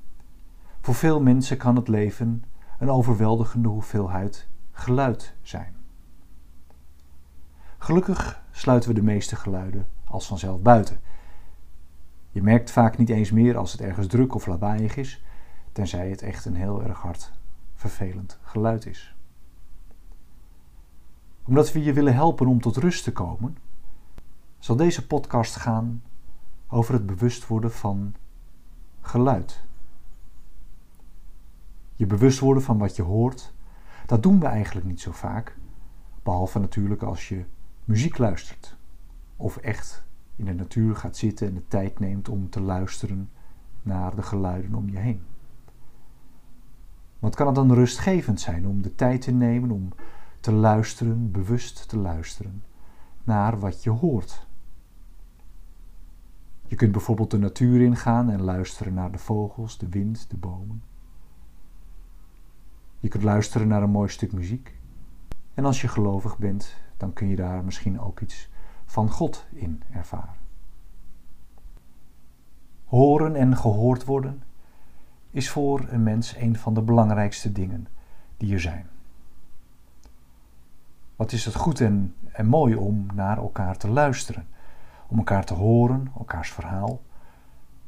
Voor 0.82 0.96
veel 0.96 1.22
mensen 1.22 1.58
kan 1.58 1.76
het 1.76 1.88
leven 1.88 2.44
een 2.80 2.90
overweldigende 2.90 3.68
hoeveelheid 3.68 4.48
geluid 4.72 5.36
zijn. 5.42 5.76
Gelukkig 7.78 8.44
sluiten 8.52 8.90
we 8.90 8.96
de 8.96 9.04
meeste 9.04 9.36
geluiden 9.36 9.88
als 10.04 10.28
vanzelf 10.28 10.62
buiten 10.62 11.00
je 12.30 12.42
merkt 12.42 12.72
vaak 12.72 12.98
niet 12.98 13.10
eens 13.10 13.32
meer 13.32 13.58
als 13.58 13.72
het 13.72 13.82
ergens 13.82 14.08
druk 14.08 14.36
of 14.36 14.46
lawaaiig 14.46 14.96
is, 14.96 15.24
tenzij 15.72 16.10
het 16.10 16.22
echt 16.22 16.46
een 16.46 16.56
heel 16.56 16.84
erg 16.84 17.00
hard 17.00 17.32
vervelend 17.74 18.40
geluid 18.42 18.86
is. 18.86 19.16
Omdat 21.46 21.72
we 21.72 21.84
je 21.84 21.94
willen 21.94 22.14
helpen 22.14 22.48
om 22.48 22.62
tot 22.62 22.78
rust 22.78 23.04
te 23.04 23.12
komen, 23.12 23.58
zal 24.60 24.76
deze 24.76 25.08
podcast 25.08 25.56
gaan 25.56 26.04
over 26.68 26.94
het 26.94 27.06
bewust 27.06 27.48
worden 27.48 27.72
van 27.72 28.16
geluid. 29.02 29.64
Je 31.96 32.06
bewust 32.06 32.40
worden 32.40 32.64
van 32.64 32.78
wat 32.78 32.96
je 32.96 33.02
hoort, 33.02 33.54
dat 34.06 34.24
doen 34.24 34.40
we 34.40 34.46
eigenlijk 34.46 34.86
niet 34.88 35.02
zo 35.02 35.12
vaak, 35.12 35.58
behalve 36.24 36.60
natuurlijk 36.60 37.02
als 37.02 37.30
je 37.30 37.46
muziek 37.86 38.18
luistert 38.18 38.78
of 39.36 39.58
echt 39.58 40.08
in 40.40 40.46
de 40.46 40.54
natuur 40.54 40.96
gaat 40.96 41.18
zitten 41.18 41.48
en 41.48 41.54
de 41.54 41.68
tijd 41.68 42.00
neemt 42.00 42.30
om 42.30 42.50
te 42.50 42.62
luisteren 42.62 43.30
naar 43.82 44.16
de 44.16 44.22
geluiden 44.22 44.76
om 44.76 44.90
je 44.90 44.98
heen. 44.98 45.22
Wat 47.20 47.36
kan 47.36 47.46
het 47.46 47.56
dan 47.56 47.74
rustgevend 47.74 48.40
zijn 48.40 48.68
om 48.68 48.82
de 48.82 48.96
tijd 48.96 49.22
te 49.22 49.32
nemen 49.32 49.72
om 49.72 49.90
te 50.40 50.52
luisteren, 50.52 51.32
bewust 51.32 51.90
te 51.90 51.98
luisteren 51.98 52.64
naar 53.24 53.60
wat 53.60 53.84
je 53.84 53.90
hoort? 53.90 54.48
Je 56.68 56.76
kunt 56.76 56.92
bijvoorbeeld 56.92 57.32
de 57.32 57.38
natuur 57.38 57.82
ingaan 57.82 58.30
en 58.30 58.42
luisteren 58.42 58.94
naar 58.94 59.12
de 59.12 59.18
vogels, 59.18 59.78
de 59.78 59.90
wind, 59.90 60.30
de 60.30 60.38
bomen. 60.38 60.84
Je 63.00 63.08
kunt 63.08 63.24
luisteren 63.24 63.68
naar 63.68 63.84
een 63.84 63.90
mooi 63.90 64.10
stuk 64.10 64.34
muziek. 64.34 64.78
En 65.54 65.66
als 65.66 65.82
je 65.82 65.88
gelovig 65.88 66.38
bent, 66.38 66.76
dan 66.98 67.14
kun 67.14 67.28
je 67.28 67.36
daar 67.36 67.64
misschien 67.64 68.00
ook 68.00 68.20
iets 68.20 68.49
van 68.90 69.10
God 69.10 69.46
in 69.50 69.82
ervaren. 69.94 70.36
Horen 72.86 73.36
en 73.36 73.58
gehoord 73.58 74.06
worden 74.06 74.44
is 75.32 75.50
voor 75.50 75.86
een 75.90 76.04
mens 76.04 76.36
een 76.36 76.58
van 76.58 76.74
de 76.74 76.82
belangrijkste 76.82 77.52
dingen 77.52 77.88
die 78.38 78.54
er 78.54 78.60
zijn. 78.60 78.90
Wat 81.16 81.32
is 81.32 81.46
het 81.46 81.56
goed 81.56 81.82
en, 81.82 82.16
en 82.32 82.46
mooi 82.46 82.76
om 82.76 83.06
naar 83.14 83.38
elkaar 83.38 83.78
te 83.78 83.90
luisteren, 83.90 84.48
om 85.08 85.18
elkaar 85.18 85.46
te 85.46 85.54
horen, 85.54 86.12
elkaars 86.18 86.52
verhaal. 86.52 87.02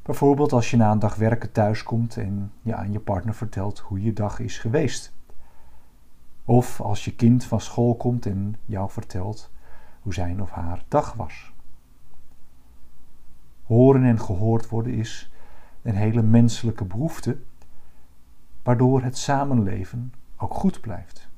Bijvoorbeeld 0.02 0.52
als 0.52 0.72
je 0.72 0.78
na 0.78 0.92
een 0.92 1.00
dag 1.00 1.16
werken 1.16 1.52
thuiskomt 1.52 2.18
en 2.18 2.52
je 2.62 2.76
aan 2.76 2.92
je 2.92 3.00
partner 3.00 3.34
vertelt 3.34 3.80
hoe 3.80 4.02
je 4.02 4.14
dag 4.14 4.40
is 4.40 4.58
geweest. 4.58 5.14
Of 6.46 6.82
als 6.82 7.06
je 7.06 7.16
kind 7.16 7.44
van 7.44 7.62
school 7.62 7.96
komt 7.96 8.26
en 8.26 8.56
jou 8.66 8.90
vertelt 8.90 9.52
hoe 10.02 10.14
zijn 10.14 10.42
of 10.42 10.52
haar 10.52 10.84
dag 10.88 11.14
was. 11.14 11.54
Horen 13.64 14.04
en 14.04 14.20
gehoord 14.20 14.70
worden 14.70 14.94
is 14.94 15.32
een 15.82 15.96
hele 15.96 16.22
menselijke 16.22 16.86
behoefte, 16.86 17.38
waardoor 18.64 19.04
het 19.04 19.18
samenleven 19.18 20.14
ook 20.38 20.54
goed 20.54 20.82
blijft. 20.82 21.30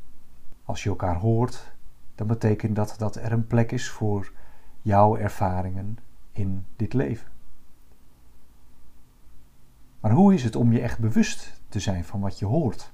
Als 0.65 0.83
je 0.83 0.89
elkaar 0.89 1.15
hoort, 1.15 1.75
dan 2.15 2.27
betekent 2.27 2.75
dat 2.75 2.95
dat 2.97 3.15
er 3.15 3.31
een 3.31 3.47
plek 3.47 3.71
is 3.71 3.89
voor 3.89 4.31
jouw 4.81 5.17
ervaringen 5.17 5.97
in 6.31 6.65
dit 6.75 6.93
leven. 6.93 7.31
Maar 9.99 10.11
hoe 10.11 10.33
is 10.33 10.43
het 10.43 10.55
om 10.55 10.71
je 10.71 10.81
echt 10.81 10.99
bewust 10.99 11.61
te 11.69 11.79
zijn 11.79 12.03
van 12.03 12.19
wat 12.19 12.39
je 12.39 12.45
hoort? 12.45 12.91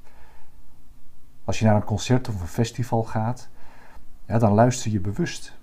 Als 1.43 1.59
je 1.59 1.65
naar 1.65 1.75
een 1.75 1.83
concert 1.83 2.27
of 2.27 2.41
een 2.41 2.47
festival 2.47 3.03
gaat, 3.03 3.49
dan 4.25 4.53
luister 4.53 4.91
je 4.91 4.99
bewust. 4.99 5.58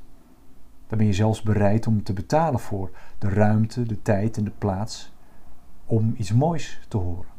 Dan 0.87 0.99
ben 0.99 1.07
je 1.07 1.13
zelfs 1.13 1.43
bereid 1.43 1.87
om 1.87 2.03
te 2.03 2.13
betalen 2.13 2.61
voor 2.61 2.91
de 3.19 3.29
ruimte, 3.29 3.83
de 3.83 4.03
tijd 4.03 4.37
en 4.37 4.45
de 4.45 4.53
plaats 4.59 5.13
om 5.87 6.15
iets 6.17 6.33
moois 6.33 6.81
te 6.89 6.97
horen. 6.97 7.35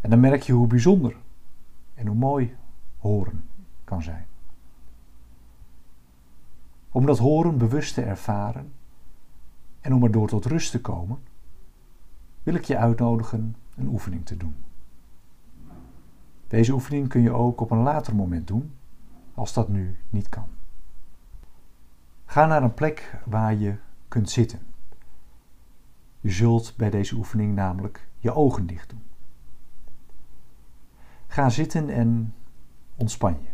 En 0.00 0.10
dan 0.10 0.20
merk 0.20 0.42
je 0.42 0.52
hoe 0.52 0.66
bijzonder 0.66 1.16
en 1.94 2.06
hoe 2.06 2.16
mooi 2.16 2.56
horen 2.98 3.44
kan 3.84 4.02
zijn. 4.02 4.26
Om 6.90 7.06
dat 7.06 7.18
horen 7.18 7.58
bewust 7.58 7.94
te 7.94 8.02
ervaren 8.02 8.72
en 9.80 9.94
om 9.94 10.04
erdoor 10.04 10.28
tot 10.28 10.44
rust 10.44 10.70
te 10.70 10.80
komen, 10.80 11.18
wil 12.42 12.54
ik 12.54 12.64
je 12.64 12.76
uitnodigen 12.76 13.56
een 13.76 13.88
oefening 13.88 14.26
te 14.26 14.36
doen. 14.36 14.54
Deze 16.46 16.72
oefening 16.72 17.08
kun 17.08 17.20
je 17.20 17.32
ook 17.32 17.60
op 17.60 17.70
een 17.70 17.82
later 17.82 18.14
moment 18.14 18.46
doen, 18.46 18.72
als 19.34 19.52
dat 19.52 19.68
nu 19.68 19.96
niet 20.10 20.28
kan. 20.28 20.55
Ga 22.26 22.46
naar 22.46 22.62
een 22.62 22.74
plek 22.74 23.20
waar 23.24 23.54
je 23.54 23.76
kunt 24.08 24.30
zitten. 24.30 24.60
Je 26.20 26.30
zult 26.30 26.74
bij 26.76 26.90
deze 26.90 27.14
oefening 27.14 27.54
namelijk 27.54 28.08
je 28.18 28.34
ogen 28.34 28.66
dicht 28.66 28.90
doen. 28.90 29.02
Ga 31.26 31.48
zitten 31.48 31.90
en 31.90 32.34
ontspan 32.96 33.38
je. 33.42 33.48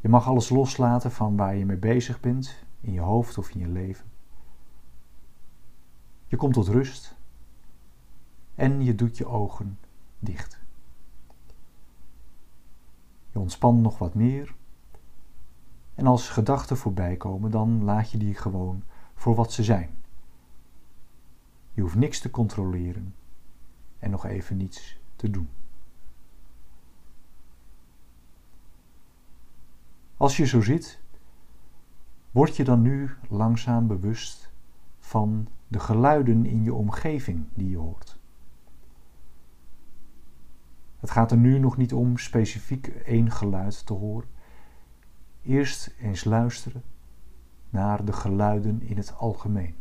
Je 0.00 0.08
mag 0.08 0.26
alles 0.26 0.48
loslaten 0.48 1.12
van 1.12 1.36
waar 1.36 1.56
je 1.56 1.66
mee 1.66 1.76
bezig 1.76 2.20
bent, 2.20 2.64
in 2.80 2.92
je 2.92 3.00
hoofd 3.00 3.38
of 3.38 3.50
in 3.50 3.60
je 3.60 3.68
leven. 3.68 4.06
Je 6.26 6.36
komt 6.36 6.54
tot 6.54 6.68
rust 6.68 7.16
en 8.54 8.84
je 8.84 8.94
doet 8.94 9.16
je 9.16 9.26
ogen 9.26 9.78
dicht. 10.18 10.58
Je 13.30 13.38
ontspant 13.38 13.80
nog 13.80 13.98
wat 13.98 14.14
meer 14.14 14.54
en 15.94 16.06
als 16.06 16.28
gedachten 16.28 16.76
voorbij 16.76 17.16
komen, 17.16 17.50
dan 17.50 17.84
laat 17.84 18.10
je 18.10 18.18
die 18.18 18.34
gewoon 18.34 18.82
voor 19.14 19.34
wat 19.34 19.52
ze 19.52 19.62
zijn. 19.62 19.90
Je 21.72 21.80
hoeft 21.80 21.94
niks 21.94 22.20
te 22.20 22.30
controleren 22.30 23.14
en 23.98 24.10
nog 24.10 24.26
even 24.26 24.56
niets 24.56 24.98
te 25.16 25.30
doen. 25.30 25.48
Als 30.16 30.36
je 30.36 30.46
zo 30.46 30.60
zit, 30.60 31.00
word 32.30 32.56
je 32.56 32.64
dan 32.64 32.82
nu 32.82 33.10
langzaam 33.28 33.86
bewust 33.86 34.52
van 34.98 35.48
de 35.68 35.78
geluiden 35.78 36.46
in 36.46 36.62
je 36.62 36.74
omgeving 36.74 37.46
die 37.54 37.70
je 37.70 37.76
hoort. 37.76 38.18
Het 41.00 41.10
gaat 41.10 41.30
er 41.30 41.36
nu 41.36 41.58
nog 41.58 41.76
niet 41.76 41.92
om 41.92 42.18
specifiek 42.18 42.86
één 42.86 43.30
geluid 43.30 43.86
te 43.86 43.92
horen, 43.92 44.28
Eerst 45.44 45.94
eens 45.98 46.24
luisteren 46.24 46.82
naar 47.70 48.04
de 48.04 48.12
geluiden 48.12 48.82
in 48.82 48.96
het 48.96 49.16
algemeen. 49.16 49.76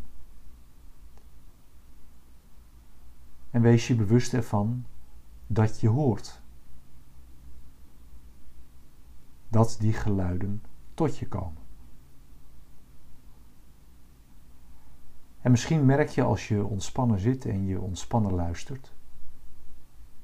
En 3.50 3.62
wees 3.62 3.88
je 3.88 3.96
bewust 3.96 4.34
ervan 4.34 4.86
dat 5.48 5.80
je 5.80 5.90
hoort. 5.90 6.42
Dat 9.50 9.78
die 9.80 9.94
geluiden 9.94 10.64
tot 10.94 11.18
je 11.18 11.28
komen. 11.28 11.62
En 15.42 15.52
misschien 15.52 15.86
merk 15.86 16.10
je 16.10 16.24
als 16.24 16.48
je 16.48 16.66
ontspannen 16.66 17.20
zit 17.20 17.46
en 17.46 17.66
je 17.66 17.82
ontspannen 17.82 18.34
luistert, 18.34 18.94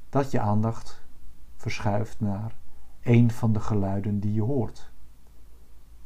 dat 0.10 0.32
je 0.32 0.40
aandacht 0.40 1.02
verschuift 1.56 2.20
naar 2.20 2.56
een 3.02 3.32
van 3.32 3.54
de 3.54 3.60
geluiden 3.60 4.20
die 4.20 4.34
je 4.34 4.42
hoort. 4.42 4.92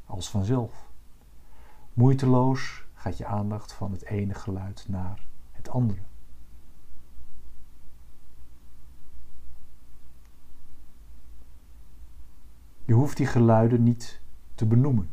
Als 0.06 0.30
vanzelf. 0.30 0.92
Moeiteloos 1.94 2.86
gaat 2.94 3.18
je 3.18 3.26
aandacht 3.26 3.74
van 3.74 3.92
het 3.92 4.04
ene 4.06 4.34
geluid 4.34 4.86
naar 4.88 5.26
het 5.52 5.70
andere. 5.70 6.02
Je 12.86 12.94
hoeft 12.94 13.18
die 13.18 13.26
geluiden 13.26 13.84
niet 13.84 14.22
te 14.56 14.66
benoemen. 14.66 15.10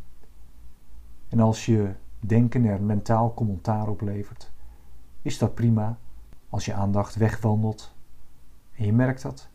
En 1.29 1.41
als 1.41 1.67
je 1.67 1.95
denken 2.21 2.65
er 2.65 2.83
mentaal 2.83 3.35
commentaar 3.35 3.89
op 3.89 4.01
levert, 4.01 4.53
is 5.23 5.39
dat 5.39 5.55
prima 5.55 5.99
als 6.49 6.65
je 6.65 6.75
aandacht 6.75 7.15
wegwandelt 7.15 7.95
en 8.73 8.85
je 8.85 8.93
merkt 8.93 9.23
dat, 9.23 9.49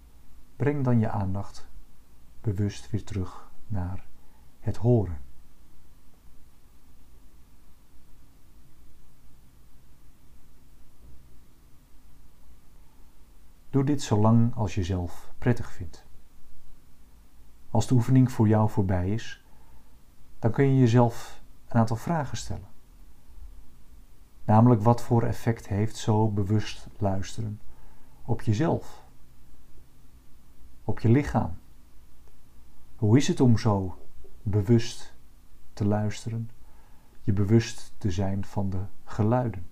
breng 0.56 0.84
dan 0.84 1.00
je 1.00 1.10
aandacht 1.10 1.68
bewust 2.42 2.89
weer 2.89 3.04
terug 3.04 3.51
naar 3.68 4.06
het 4.60 4.77
horen. 4.77 5.25
Doe 13.75 13.84
dit 13.84 14.01
zo 14.01 14.17
lang 14.17 14.55
als 14.55 14.75
je 14.75 14.84
zelf 14.84 15.34
prettig 15.38 15.72
vindt. 15.72 16.05
Als 17.70 17.88
de 17.88 17.94
oefening 17.94 18.32
voor 18.32 18.48
jou 18.48 18.70
voorbij 18.70 19.10
is, 19.10 19.46
dan 20.39 20.51
kun 20.51 20.65
je 20.65 20.79
jezelf 20.79 21.41
een 21.67 21.79
aantal 21.79 21.96
vragen 21.96 22.38
stellen. 22.38 22.67
Namelijk 24.46 24.82
wat 24.82 25.01
voor 25.01 25.24
effect 25.24 25.67
heeft 25.67 25.96
zo 25.96 26.29
bewust 26.29 26.88
luisteren 26.98 27.62
op 28.25 28.41
jezelf, 28.41 29.05
op 30.84 31.00
je 31.00 31.10
lichaam? 31.10 31.58
Hoe 32.96 33.17
is 33.17 33.27
het 33.27 33.40
om 33.40 33.57
zo 33.57 33.98
bewust 34.44 35.14
te 35.74 35.85
luisteren, 35.85 36.50
je 37.22 37.33
bewust 37.33 37.94
te 37.98 38.11
zijn 38.11 38.46
van 38.46 38.70
de 38.70 38.83
geluiden? 39.03 39.68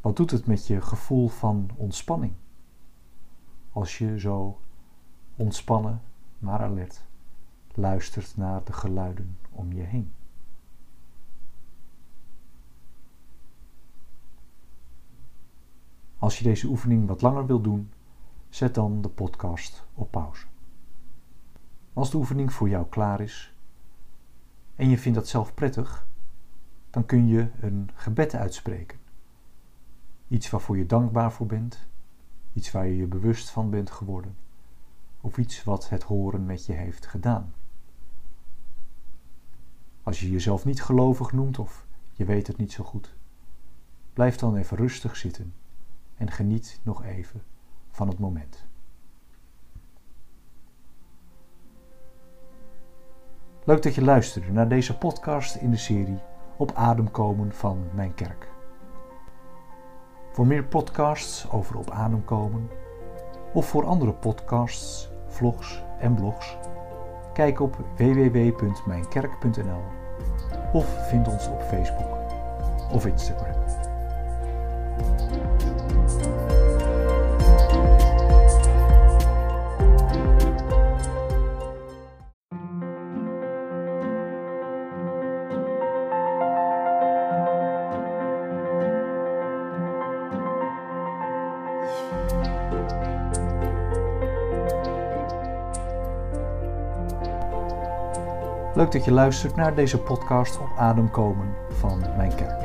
Wat 0.00 0.16
doet 0.16 0.30
het 0.30 0.46
met 0.46 0.66
je 0.66 0.80
gevoel 0.80 1.28
van 1.28 1.70
ontspanning? 1.76 2.34
Als 3.78 3.98
je 3.98 4.18
zo 4.18 4.60
ontspannen, 5.36 6.02
maar 6.38 6.60
alert 6.60 7.06
luistert 7.74 8.36
naar 8.36 8.64
de 8.64 8.72
geluiden 8.72 9.38
om 9.50 9.72
je 9.72 9.82
heen. 9.82 10.12
Als 16.18 16.38
je 16.38 16.44
deze 16.44 16.66
oefening 16.66 17.06
wat 17.06 17.22
langer 17.22 17.46
wil 17.46 17.60
doen, 17.60 17.92
zet 18.48 18.74
dan 18.74 19.02
de 19.02 19.08
podcast 19.08 19.86
op 19.94 20.10
pauze. 20.10 20.46
Als 21.92 22.10
de 22.10 22.16
oefening 22.16 22.52
voor 22.52 22.68
jou 22.68 22.86
klaar 22.86 23.20
is 23.20 23.54
en 24.74 24.88
je 24.88 24.98
vindt 24.98 25.18
dat 25.18 25.28
zelf 25.28 25.54
prettig, 25.54 26.06
dan 26.90 27.06
kun 27.06 27.26
je 27.26 27.50
een 27.60 27.90
gebed 27.94 28.34
uitspreken. 28.34 28.98
Iets 30.28 30.50
waarvoor 30.50 30.78
je 30.78 30.86
dankbaar 30.86 31.32
voor 31.32 31.46
bent, 31.46 31.87
iets 32.58 32.70
waar 32.70 32.86
je 32.86 32.96
je 32.96 33.06
bewust 33.06 33.50
van 33.50 33.70
bent 33.70 33.90
geworden, 33.90 34.36
of 35.20 35.38
iets 35.38 35.64
wat 35.64 35.88
het 35.88 36.02
horen 36.02 36.46
met 36.46 36.66
je 36.66 36.72
heeft 36.72 37.06
gedaan. 37.06 37.54
Als 40.02 40.20
je 40.20 40.30
jezelf 40.30 40.64
niet 40.64 40.82
gelovig 40.82 41.32
noemt 41.32 41.58
of 41.58 41.86
je 42.12 42.24
weet 42.24 42.46
het 42.46 42.56
niet 42.56 42.72
zo 42.72 42.84
goed, 42.84 43.14
blijf 44.12 44.36
dan 44.36 44.56
even 44.56 44.76
rustig 44.76 45.16
zitten 45.16 45.54
en 46.16 46.30
geniet 46.30 46.80
nog 46.82 47.04
even 47.04 47.42
van 47.90 48.08
het 48.08 48.18
moment. 48.18 48.66
Leuk 53.64 53.82
dat 53.82 53.94
je 53.94 54.02
luisterde 54.02 54.52
naar 54.52 54.68
deze 54.68 54.98
podcast 54.98 55.54
in 55.54 55.70
de 55.70 55.76
serie 55.76 56.18
Op 56.56 56.72
adem 56.74 57.10
komen 57.10 57.52
van 57.52 57.88
mijn 57.94 58.14
kerk. 58.14 58.57
Voor 60.38 60.46
meer 60.46 60.64
podcasts 60.64 61.50
over 61.50 61.76
op 61.76 61.90
adem 61.90 62.24
komen 62.24 62.70
of 63.52 63.66
voor 63.66 63.86
andere 63.86 64.12
podcasts, 64.12 65.10
vlogs 65.26 65.82
en 65.98 66.14
blogs, 66.14 66.56
kijk 67.32 67.60
op 67.60 67.76
www.mijnkerk.nl 67.96 69.82
of 70.72 71.08
vind 71.08 71.28
ons 71.28 71.48
op 71.48 71.62
Facebook 71.62 72.18
of 72.92 73.06
Instagram. 73.06 73.57
Leuk 98.78 98.92
dat 98.92 99.04
je 99.04 99.12
luistert 99.12 99.56
naar 99.56 99.74
deze 99.74 99.98
podcast 99.98 100.58
op 100.58 100.68
adem 100.76 101.10
komen 101.10 101.54
van 101.70 101.98
mijn 101.98 102.34
kerk. 102.34 102.60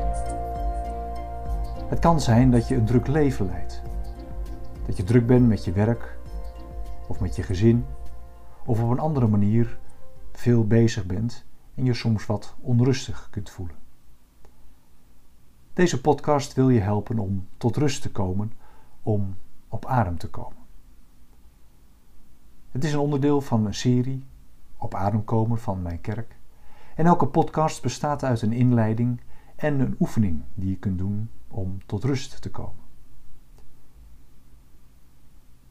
Het 1.89 1.99
kan 1.99 2.21
zijn 2.21 2.51
dat 2.51 2.67
je 2.67 2.75
een 2.75 2.85
druk 2.85 3.07
leven 3.07 3.45
leidt. 3.45 3.81
Dat 4.85 4.97
je 4.97 5.03
druk 5.03 5.27
bent 5.27 5.47
met 5.47 5.65
je 5.65 5.71
werk 5.71 6.17
of 7.07 7.19
met 7.19 7.35
je 7.35 7.43
gezin 7.43 7.85
of 8.65 8.81
op 8.81 8.89
een 8.89 8.99
andere 8.99 9.27
manier 9.27 9.77
veel 10.31 10.67
bezig 10.67 11.05
bent 11.05 11.45
en 11.75 11.85
je 11.85 11.93
soms 11.93 12.25
wat 12.25 12.55
onrustig 12.61 13.27
kunt 13.31 13.49
voelen. 13.49 13.77
Deze 15.73 16.01
podcast 16.01 16.53
wil 16.53 16.69
je 16.69 16.79
helpen 16.79 17.19
om 17.19 17.47
tot 17.57 17.77
rust 17.77 18.01
te 18.01 18.11
komen, 18.11 18.53
om 19.03 19.35
op 19.67 19.85
adem 19.85 20.17
te 20.17 20.29
komen. 20.29 20.61
Het 22.71 22.83
is 22.83 22.93
een 22.93 22.99
onderdeel 22.99 23.41
van 23.41 23.65
een 23.65 23.73
serie 23.73 24.23
op 24.83 24.95
adem 24.95 25.23
komen 25.23 25.59
van 25.59 25.81
mijn 25.81 26.01
kerk. 26.01 26.37
En 26.95 27.05
elke 27.05 27.27
podcast 27.27 27.81
bestaat 27.81 28.23
uit 28.23 28.41
een 28.41 28.51
inleiding 28.51 29.21
en 29.55 29.79
een 29.79 29.95
oefening 29.99 30.43
die 30.53 30.69
je 30.69 30.77
kunt 30.77 30.97
doen 30.97 31.29
om 31.47 31.85
tot 31.85 32.03
rust 32.03 32.41
te 32.41 32.51
komen. 32.51 32.83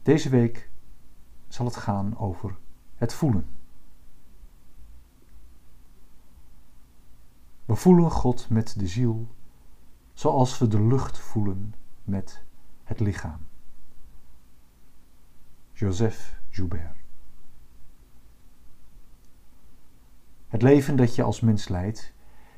Deze 0.01 0.29
week 0.29 0.69
zal 1.47 1.65
het 1.65 1.75
gaan 1.75 2.17
over 2.17 2.57
het 2.95 3.13
voelen. 3.13 3.45
We 7.65 7.75
voelen 7.75 8.11
God 8.11 8.49
met 8.49 8.79
de 8.79 8.87
ziel 8.87 9.27
zoals 10.13 10.57
we 10.57 10.67
de 10.67 10.81
lucht 10.81 11.17
voelen 11.17 11.73
met 12.03 12.43
het 12.83 12.99
lichaam. 12.99 13.39
Joseph 15.73 16.39
Joubert 16.49 17.02
Het 20.53 20.61
leven 20.61 20.95
dat 20.95 21.15
je 21.15 21.23
als 21.23 21.39
mens 21.39 21.67
leidt, 21.67 22.13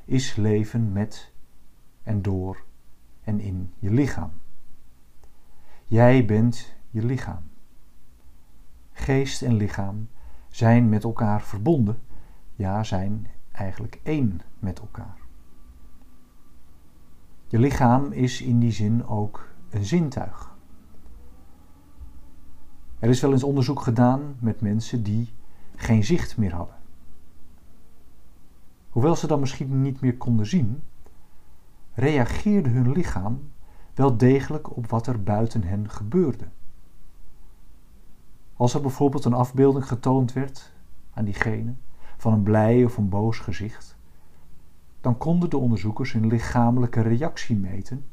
is 0.05 0.35
leven 0.35 0.91
met 0.91 1.31
en 2.03 2.21
door 2.21 2.63
en 3.23 3.39
in 3.39 3.73
je 3.79 3.91
lichaam. 3.91 4.31
Jij 5.85 6.25
bent 6.25 6.75
je 6.89 7.05
lichaam. 7.05 7.43
Geest 8.91 9.41
en 9.41 9.53
lichaam 9.53 10.09
zijn 10.49 10.89
met 10.89 11.03
elkaar 11.03 11.41
verbonden, 11.41 11.99
ja, 12.55 12.83
zijn 12.83 13.27
eigenlijk 13.51 13.99
één 14.03 14.41
met 14.59 14.79
elkaar. 14.79 15.17
Je 17.47 17.59
lichaam 17.59 18.11
is 18.11 18.41
in 18.41 18.59
die 18.59 18.71
zin 18.71 19.07
ook 19.07 19.47
een 19.69 19.85
zintuig. 19.85 20.55
Er 22.99 23.09
is 23.09 23.21
wel 23.21 23.31
eens 23.31 23.43
onderzoek 23.43 23.79
gedaan 23.79 24.35
met 24.39 24.61
mensen 24.61 25.03
die 25.03 25.29
geen 25.75 26.03
zicht 26.03 26.37
meer 26.37 26.53
hadden 26.53 26.83
Hoewel 28.95 29.15
ze 29.15 29.27
dan 29.27 29.39
misschien 29.39 29.81
niet 29.81 30.01
meer 30.01 30.17
konden 30.17 30.45
zien, 30.45 30.83
reageerde 31.93 32.69
hun 32.69 32.91
lichaam 32.91 33.51
wel 33.93 34.17
degelijk 34.17 34.75
op 34.75 34.87
wat 34.89 35.07
er 35.07 35.23
buiten 35.23 35.63
hen 35.63 35.89
gebeurde. 35.89 36.47
Als 38.53 38.73
er 38.73 38.81
bijvoorbeeld 38.81 39.25
een 39.25 39.33
afbeelding 39.33 39.87
getoond 39.87 40.33
werd 40.33 40.73
aan 41.13 41.25
diegene 41.25 41.73
van 42.17 42.33
een 42.33 42.43
blij 42.43 42.85
of 42.85 42.97
een 42.97 43.09
boos 43.09 43.39
gezicht, 43.39 43.97
dan 45.01 45.17
konden 45.17 45.49
de 45.49 45.57
onderzoekers 45.57 46.11
hun 46.11 46.27
lichamelijke 46.27 47.01
reactie 47.01 47.55
meten 47.55 48.05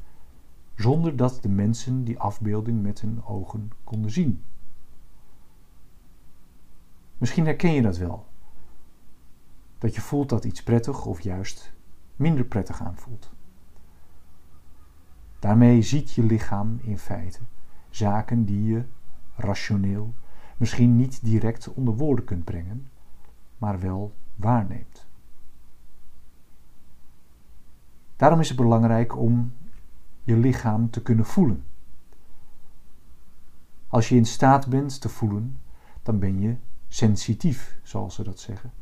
zonder 0.75 1.15
dat 1.15 1.39
de 1.41 1.49
mensen 1.49 2.03
die 2.03 2.19
afbeelding 2.19 2.81
met 2.81 3.01
hun 3.01 3.25
ogen 3.25 3.71
konden 3.83 4.11
zien. 4.11 4.43
Misschien 7.17 7.45
herken 7.45 7.71
je 7.71 7.81
dat 7.81 7.97
wel. 7.97 8.31
Dat 9.83 9.95
je 9.95 10.01
voelt 10.01 10.29
dat 10.29 10.45
iets 10.45 10.63
prettig 10.63 11.05
of 11.05 11.21
juist 11.21 11.73
minder 12.15 12.45
prettig 12.45 12.81
aanvoelt. 12.81 13.31
Daarmee 15.39 15.81
ziet 15.81 16.11
je 16.11 16.23
lichaam 16.23 16.79
in 16.81 16.97
feite 16.97 17.39
zaken 17.89 18.45
die 18.45 18.63
je 18.63 18.83
rationeel 19.35 20.13
misschien 20.57 20.95
niet 20.95 21.23
direct 21.23 21.73
onder 21.73 21.95
woorden 21.95 22.25
kunt 22.25 22.43
brengen, 22.43 22.89
maar 23.57 23.79
wel 23.79 24.13
waarneemt. 24.35 25.07
Daarom 28.15 28.39
is 28.39 28.47
het 28.47 28.57
belangrijk 28.57 29.17
om 29.17 29.53
je 30.23 30.37
lichaam 30.37 30.89
te 30.89 31.01
kunnen 31.01 31.25
voelen. 31.25 31.63
Als 33.87 34.09
je 34.09 34.15
in 34.15 34.25
staat 34.25 34.67
bent 34.67 35.01
te 35.01 35.09
voelen, 35.09 35.57
dan 36.03 36.19
ben 36.19 36.39
je 36.39 36.55
sensitief, 36.87 37.79
zoals 37.81 38.15
ze 38.15 38.23
dat 38.23 38.39
zeggen. 38.39 38.81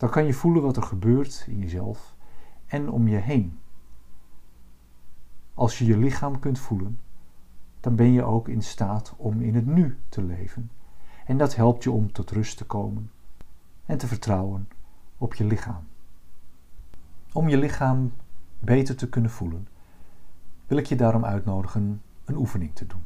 Dan 0.00 0.10
kan 0.10 0.26
je 0.26 0.34
voelen 0.34 0.62
wat 0.62 0.76
er 0.76 0.82
gebeurt 0.82 1.44
in 1.48 1.58
jezelf 1.58 2.14
en 2.66 2.90
om 2.90 3.08
je 3.08 3.16
heen. 3.16 3.58
Als 5.54 5.78
je 5.78 5.84
je 5.84 5.96
lichaam 5.96 6.38
kunt 6.38 6.58
voelen, 6.58 7.00
dan 7.80 7.96
ben 7.96 8.12
je 8.12 8.22
ook 8.22 8.48
in 8.48 8.62
staat 8.62 9.14
om 9.16 9.40
in 9.40 9.54
het 9.54 9.66
nu 9.66 9.98
te 10.08 10.22
leven. 10.22 10.70
En 11.26 11.36
dat 11.36 11.56
helpt 11.56 11.82
je 11.82 11.90
om 11.90 12.12
tot 12.12 12.30
rust 12.30 12.56
te 12.56 12.64
komen 12.64 13.10
en 13.86 13.98
te 13.98 14.06
vertrouwen 14.06 14.68
op 15.18 15.34
je 15.34 15.44
lichaam. 15.44 15.84
Om 17.32 17.48
je 17.48 17.56
lichaam 17.56 18.12
beter 18.58 18.96
te 18.96 19.08
kunnen 19.08 19.30
voelen, 19.30 19.68
wil 20.66 20.78
ik 20.78 20.86
je 20.86 20.96
daarom 20.96 21.24
uitnodigen 21.24 22.02
een 22.24 22.36
oefening 22.36 22.74
te 22.74 22.86
doen. 22.86 23.04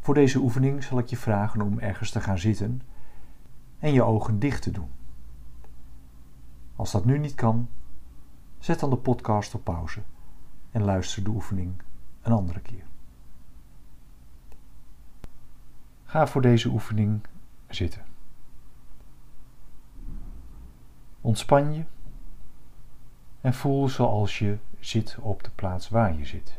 Voor 0.00 0.14
deze 0.14 0.38
oefening 0.38 0.82
zal 0.82 0.98
ik 0.98 1.06
je 1.06 1.16
vragen 1.16 1.60
om 1.60 1.78
ergens 1.78 2.10
te 2.10 2.20
gaan 2.20 2.38
zitten 2.38 2.82
en 3.78 3.92
je 3.92 4.02
ogen 4.02 4.38
dicht 4.38 4.62
te 4.62 4.70
doen. 4.70 4.90
Als 6.76 6.92
dat 6.92 7.04
nu 7.04 7.18
niet 7.18 7.34
kan, 7.34 7.68
zet 8.58 8.80
dan 8.80 8.90
de 8.90 8.96
podcast 8.96 9.54
op 9.54 9.64
pauze 9.64 10.02
en 10.70 10.82
luister 10.82 11.24
de 11.24 11.30
oefening 11.30 11.82
een 12.22 12.32
andere 12.32 12.60
keer. 12.60 12.84
Ga 16.04 16.26
voor 16.26 16.42
deze 16.42 16.68
oefening 16.68 17.26
zitten. 17.68 18.04
Ontspan 21.20 21.74
je 21.74 21.84
en 23.40 23.54
voel 23.54 23.88
zoals 23.88 24.38
je 24.38 24.58
zit 24.78 25.16
op 25.20 25.42
de 25.42 25.50
plaats 25.54 25.88
waar 25.88 26.14
je 26.14 26.24
zit. 26.24 26.58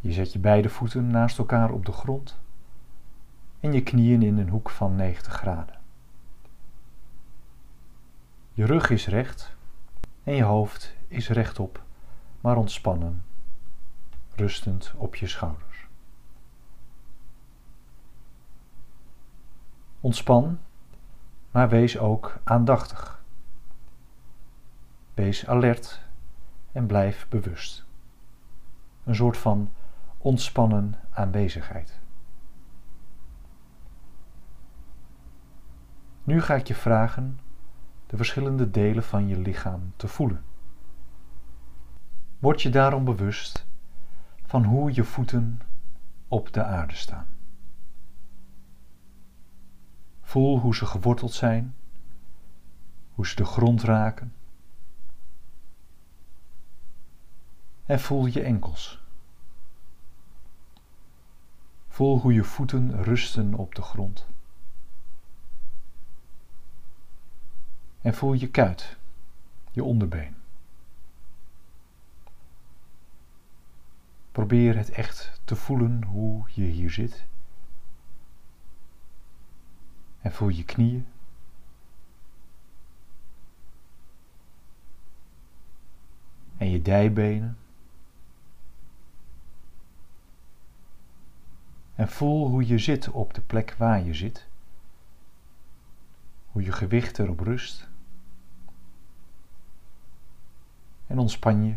Je 0.00 0.12
zet 0.12 0.32
je 0.32 0.38
beide 0.38 0.68
voeten 0.68 1.06
naast 1.06 1.38
elkaar 1.38 1.70
op 1.70 1.86
de 1.86 1.92
grond 1.92 2.38
en 3.64 3.72
je 3.72 3.82
knieën 3.82 4.22
in 4.22 4.38
een 4.38 4.48
hoek 4.48 4.70
van 4.70 4.96
90 4.96 5.32
graden. 5.32 5.74
Je 8.52 8.64
rug 8.64 8.90
is 8.90 9.06
recht 9.06 9.56
en 10.22 10.34
je 10.34 10.42
hoofd 10.42 10.96
is 11.08 11.28
rechtop, 11.28 11.82
maar 12.40 12.56
ontspannen, 12.56 13.24
rustend 14.34 14.92
op 14.96 15.14
je 15.14 15.26
schouders. 15.26 15.86
Ontspan, 20.00 20.58
maar 21.50 21.68
wees 21.68 21.98
ook 21.98 22.38
aandachtig. 22.42 23.22
Wees 25.14 25.46
alert 25.46 26.02
en 26.72 26.86
blijf 26.86 27.28
bewust. 27.28 27.84
Een 29.04 29.14
soort 29.14 29.36
van 29.36 29.72
ontspannen 30.18 30.94
aanwezigheid. 31.10 32.02
Nu 36.24 36.42
ga 36.42 36.54
ik 36.54 36.66
je 36.66 36.74
vragen 36.74 37.40
de 38.06 38.16
verschillende 38.16 38.70
delen 38.70 39.02
van 39.02 39.28
je 39.28 39.38
lichaam 39.38 39.92
te 39.96 40.08
voelen. 40.08 40.44
Word 42.38 42.62
je 42.62 42.70
daarom 42.70 43.04
bewust 43.04 43.66
van 44.46 44.64
hoe 44.64 44.94
je 44.94 45.04
voeten 45.04 45.60
op 46.28 46.52
de 46.52 46.64
aarde 46.64 46.94
staan. 46.94 47.26
Voel 50.22 50.58
hoe 50.58 50.74
ze 50.74 50.86
geworteld 50.86 51.32
zijn, 51.32 51.74
hoe 53.14 53.26
ze 53.26 53.36
de 53.36 53.44
grond 53.44 53.82
raken. 53.82 54.34
En 57.84 58.00
voel 58.00 58.26
je 58.26 58.42
enkels. 58.42 59.02
Voel 61.88 62.20
hoe 62.20 62.32
je 62.32 62.44
voeten 62.44 63.02
rusten 63.02 63.54
op 63.54 63.74
de 63.74 63.82
grond. 63.82 64.26
En 68.04 68.14
voel 68.14 68.32
je 68.32 68.48
kuit, 68.48 68.96
je 69.70 69.84
onderbeen. 69.84 70.34
Probeer 74.32 74.76
het 74.76 74.90
echt 74.90 75.40
te 75.44 75.56
voelen 75.56 76.02
hoe 76.02 76.44
je 76.50 76.62
hier 76.62 76.90
zit. 76.90 77.24
En 80.20 80.32
voel 80.32 80.48
je 80.48 80.64
knieën. 80.64 81.06
En 86.56 86.70
je 86.70 86.82
dijbenen. 86.82 87.58
En 91.94 92.08
voel 92.08 92.48
hoe 92.48 92.66
je 92.66 92.78
zit 92.78 93.10
op 93.10 93.34
de 93.34 93.40
plek 93.40 93.74
waar 93.78 94.02
je 94.02 94.14
zit. 94.14 94.46
Hoe 96.52 96.62
je 96.62 96.72
gewicht 96.72 97.18
erop 97.18 97.40
rust. 97.40 97.92
En 101.14 101.20
ontspan 101.20 101.64
je, 101.64 101.76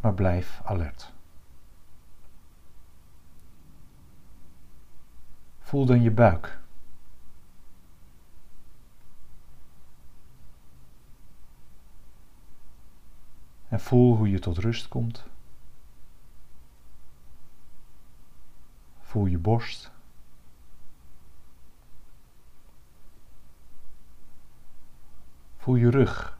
maar 0.00 0.14
blijf 0.14 0.60
alert. 0.64 1.12
Voel 5.58 5.86
dan 5.86 6.02
je 6.02 6.10
buik. 6.10 6.58
En 13.68 13.80
voel 13.80 14.16
hoe 14.16 14.30
je 14.30 14.38
tot 14.38 14.58
rust 14.58 14.88
komt. 14.88 15.24
Voel 19.00 19.26
je 19.26 19.38
borst. 19.38 19.90
Voel 25.56 25.74
je 25.74 25.90
rug. 25.90 26.37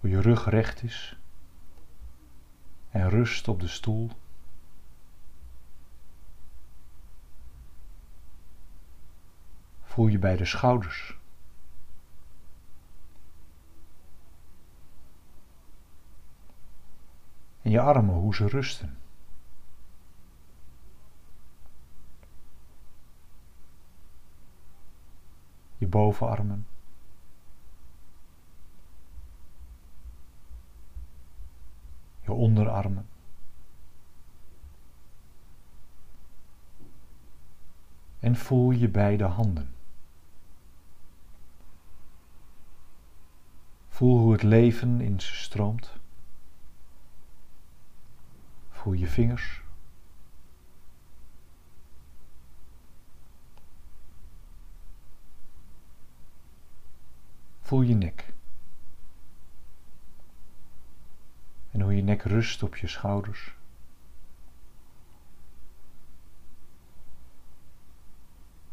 Hoe 0.00 0.10
je 0.10 0.20
rug 0.20 0.48
recht 0.48 0.82
is 0.82 1.18
en 2.90 3.08
rust 3.08 3.48
op 3.48 3.60
de 3.60 3.68
stoel. 3.68 4.10
Voel 9.82 10.06
je 10.06 10.18
bij 10.18 10.36
de 10.36 10.44
schouders. 10.44 11.16
En 17.62 17.70
je 17.70 17.80
armen, 17.80 18.14
hoe 18.14 18.34
ze 18.34 18.46
rusten. 18.48 18.98
Je 25.76 25.86
bovenarmen. 25.86 26.66
onderarmen. 32.38 33.08
En 38.18 38.36
voel 38.36 38.70
je 38.70 38.88
beide 38.88 39.24
handen. 39.24 39.74
Voel 43.88 44.18
hoe 44.18 44.32
het 44.32 44.42
leven 44.42 45.00
in 45.00 45.20
ze 45.20 45.34
stroomt. 45.34 45.92
Voel 48.70 48.92
je 48.92 49.06
vingers. 49.06 49.62
Voel 57.60 57.80
je 57.80 57.94
nek. 57.94 58.37
En 61.78 61.84
hoe 61.84 61.96
je 61.96 62.02
nek 62.02 62.22
rust 62.22 62.62
op 62.62 62.76
je 62.76 62.86
schouders. 62.86 63.54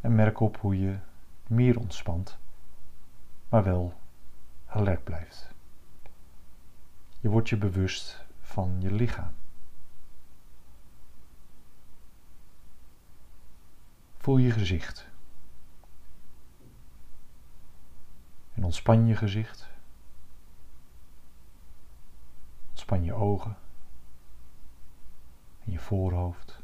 En 0.01 0.15
merk 0.15 0.39
op 0.39 0.57
hoe 0.57 0.79
je 0.79 0.97
meer 1.47 1.79
ontspant, 1.79 2.37
maar 3.49 3.63
wel 3.63 3.99
alert 4.65 5.03
blijft. 5.03 5.49
Je 7.19 7.29
wordt 7.29 7.49
je 7.49 7.57
bewust 7.57 8.25
van 8.41 8.81
je 8.81 8.91
lichaam. 8.91 9.33
Voel 14.17 14.37
je 14.37 14.51
gezicht. 14.51 15.07
En 18.53 18.63
ontspan 18.63 19.07
je 19.07 19.15
gezicht. 19.15 19.74
Ontspan 22.85 23.05
je 23.05 23.13
ogen 23.13 23.57
en 25.65 25.71
je 25.71 25.79
voorhoofd. 25.79 26.61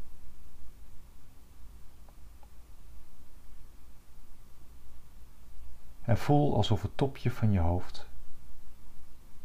En 6.02 6.18
voel 6.18 6.56
alsof 6.56 6.82
het 6.82 6.98
topje 6.98 7.32
van 7.32 7.52
je 7.52 7.60
hoofd 7.60 8.08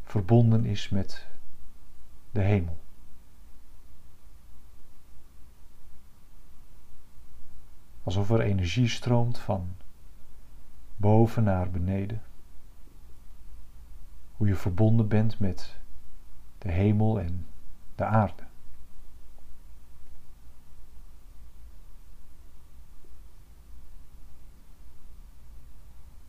verbonden 0.02 0.64
is 0.64 0.88
met 0.88 1.26
de 2.30 2.40
hemel. 2.40 2.78
Alsof 8.02 8.30
er 8.30 8.40
energie 8.40 8.88
stroomt 8.88 9.38
van 9.38 9.76
boven 10.96 11.44
naar 11.44 11.70
beneden. 11.70 12.22
Hoe 14.36 14.46
je 14.46 14.54
verbonden 14.54 15.08
bent 15.08 15.38
met 15.38 15.84
de 16.66 16.72
hemel 16.72 17.20
en 17.20 17.46
de 17.94 18.04
aarde. 18.04 18.42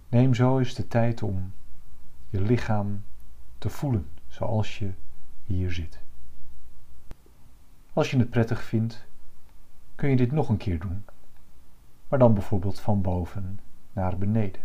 Neem 0.10 0.34
zo 0.34 0.60
eens 0.60 0.74
de 0.74 0.88
tijd 0.88 1.24
om 1.24 1.54
je 2.30 2.42
lichaam 2.42 3.04
te 3.58 3.70
voelen 3.70 4.10
zoals 4.28 4.80
je 4.80 4.92
hier 5.44 5.72
zit. 5.72 6.00
Als 7.94 8.12
je 8.12 8.18
het 8.18 8.30
prettig 8.30 8.64
vindt, 8.64 9.06
kun 9.96 10.10
je 10.10 10.16
dit 10.16 10.32
nog 10.32 10.50
een 10.50 10.58
keer 10.58 10.80
doen, 10.80 11.06
maar 12.08 12.20
dan 12.20 12.34
bijvoorbeeld 12.34 12.80
van 12.80 13.02
boven 13.02 13.60
naar 13.94 14.18
beneden. 14.18 14.62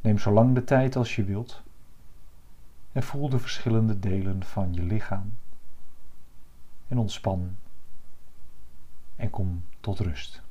Neem 0.00 0.18
zo 0.18 0.32
lang 0.32 0.54
de 0.54 0.64
tijd 0.64 0.96
als 0.96 1.16
je 1.16 1.24
wilt 1.24 1.63
en 2.94 3.02
voel 3.02 3.28
de 3.28 3.38
verschillende 3.38 3.98
delen 3.98 4.44
van 4.44 4.72
je 4.72 4.82
lichaam 4.82 5.32
en 6.88 6.98
ontspan 6.98 7.56
en 9.16 9.30
kom 9.30 9.64
tot 9.80 9.98
rust. 9.98 10.42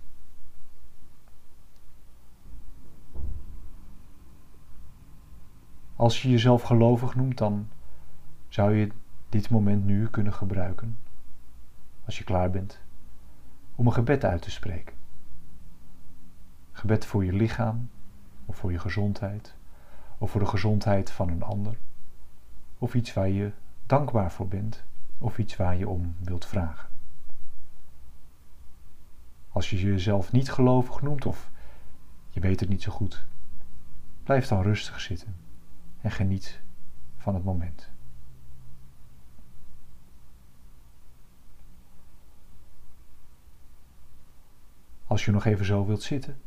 Als 5.96 6.22
je 6.22 6.30
jezelf 6.30 6.62
gelovig 6.62 7.16
noemt, 7.16 7.38
dan 7.38 7.70
zou 8.48 8.76
je 8.76 8.92
dit 9.30 9.50
moment 9.50 9.86
nu 9.86 10.08
kunnen 10.10 10.34
gebruiken, 10.34 10.98
als 12.06 12.18
je 12.18 12.24
klaar 12.24 12.50
bent, 12.50 12.80
om 13.76 13.88
een 13.88 13.94
gebed 13.94 14.24
uit 14.24 14.42
te 14.42 14.52
spreken. 14.52 14.96
Gebed 16.72 17.06
voor 17.06 17.26
je 17.26 17.34
lichaam, 17.34 17.90
of 18.46 18.56
voor 18.56 18.72
je 18.72 18.80
gezondheid, 18.80 19.56
of 20.18 20.32
voor 20.32 20.42
de 20.42 20.48
gezondheid 20.48 21.12
van 21.12 21.30
een 21.30 21.44
ander, 21.44 21.78
of 22.84 22.96
iets 22.96 23.14
waar 23.14 23.30
je 23.30 23.52
dankbaar 23.86 24.32
voor 24.32 24.48
bent, 24.48 24.84
of 25.18 25.38
iets 25.38 25.56
waar 25.56 25.78
je 25.78 25.88
om 25.88 26.16
wilt 26.20 26.46
vragen. 26.46 26.90
Als 29.50 29.70
je 29.70 29.80
jezelf 29.80 30.32
niet 30.32 30.52
gelovig 30.52 31.02
noemt 31.02 31.26
of 31.26 31.52
je 32.30 32.40
weet 32.40 32.60
het 32.60 32.70
niet 32.70 32.82
zo 32.82 32.92
goed, 32.92 33.26
blijf 34.24 34.48
dan 34.48 34.62
rustig 34.62 35.00
zitten 35.00 35.36
en 36.02 36.12
geniet 36.12 36.62
van 37.18 37.34
het 37.34 37.44
moment. 37.44 37.90
Als 45.06 45.26
je 45.26 45.32
nog 45.32 45.46
even 45.46 45.66
zo 45.66 45.86
wilt 45.86 46.04
zitten, 46.04 46.42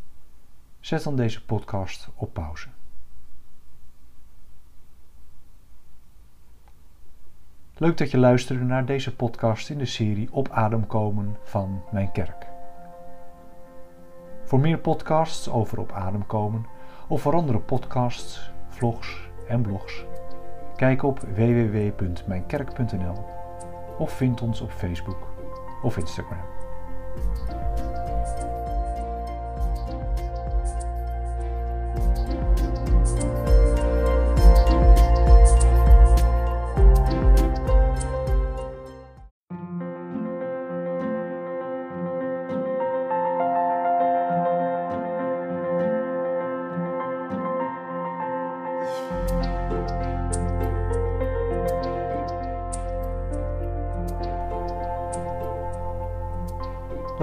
zet 0.80 1.02
dan 1.02 1.16
deze 1.16 1.44
podcast 1.44 2.08
op 2.14 2.32
pauze. 2.32 2.68
Leuk 7.78 7.96
dat 7.96 8.10
je 8.10 8.18
luisterde 8.18 8.64
naar 8.64 8.84
deze 8.84 9.16
podcast 9.16 9.70
in 9.70 9.78
de 9.78 9.86
serie 9.86 10.28
Op 10.32 10.48
Adem 10.48 10.86
komen 10.86 11.36
van 11.42 11.82
mijn 11.90 12.12
kerk. 12.12 12.46
Voor 14.44 14.60
meer 14.60 14.78
podcasts 14.78 15.48
over 15.48 15.78
op 15.78 15.92
adem 15.92 16.26
komen 16.26 16.66
of 17.08 17.22
voor 17.22 17.34
andere 17.34 17.58
podcasts, 17.58 18.50
vlogs 18.68 19.30
en 19.48 19.62
blogs, 19.62 20.04
kijk 20.76 21.02
op 21.02 21.20
www.mijnkerk.nl 21.20 23.24
of 23.98 24.12
vind 24.12 24.42
ons 24.42 24.60
op 24.60 24.70
Facebook 24.70 25.28
of 25.82 25.96
Instagram. 25.96 26.44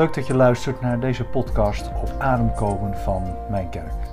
Leuk 0.04 0.14
dat 0.14 0.28
je 0.28 0.36
luistert 0.36 0.82
naar 0.82 1.00
deze 1.00 1.24
podcast 1.24 1.88
op 1.88 2.10
ademkomen 2.20 2.98
van 2.98 3.36
mijn 3.50 3.70
kerk. 3.70 4.12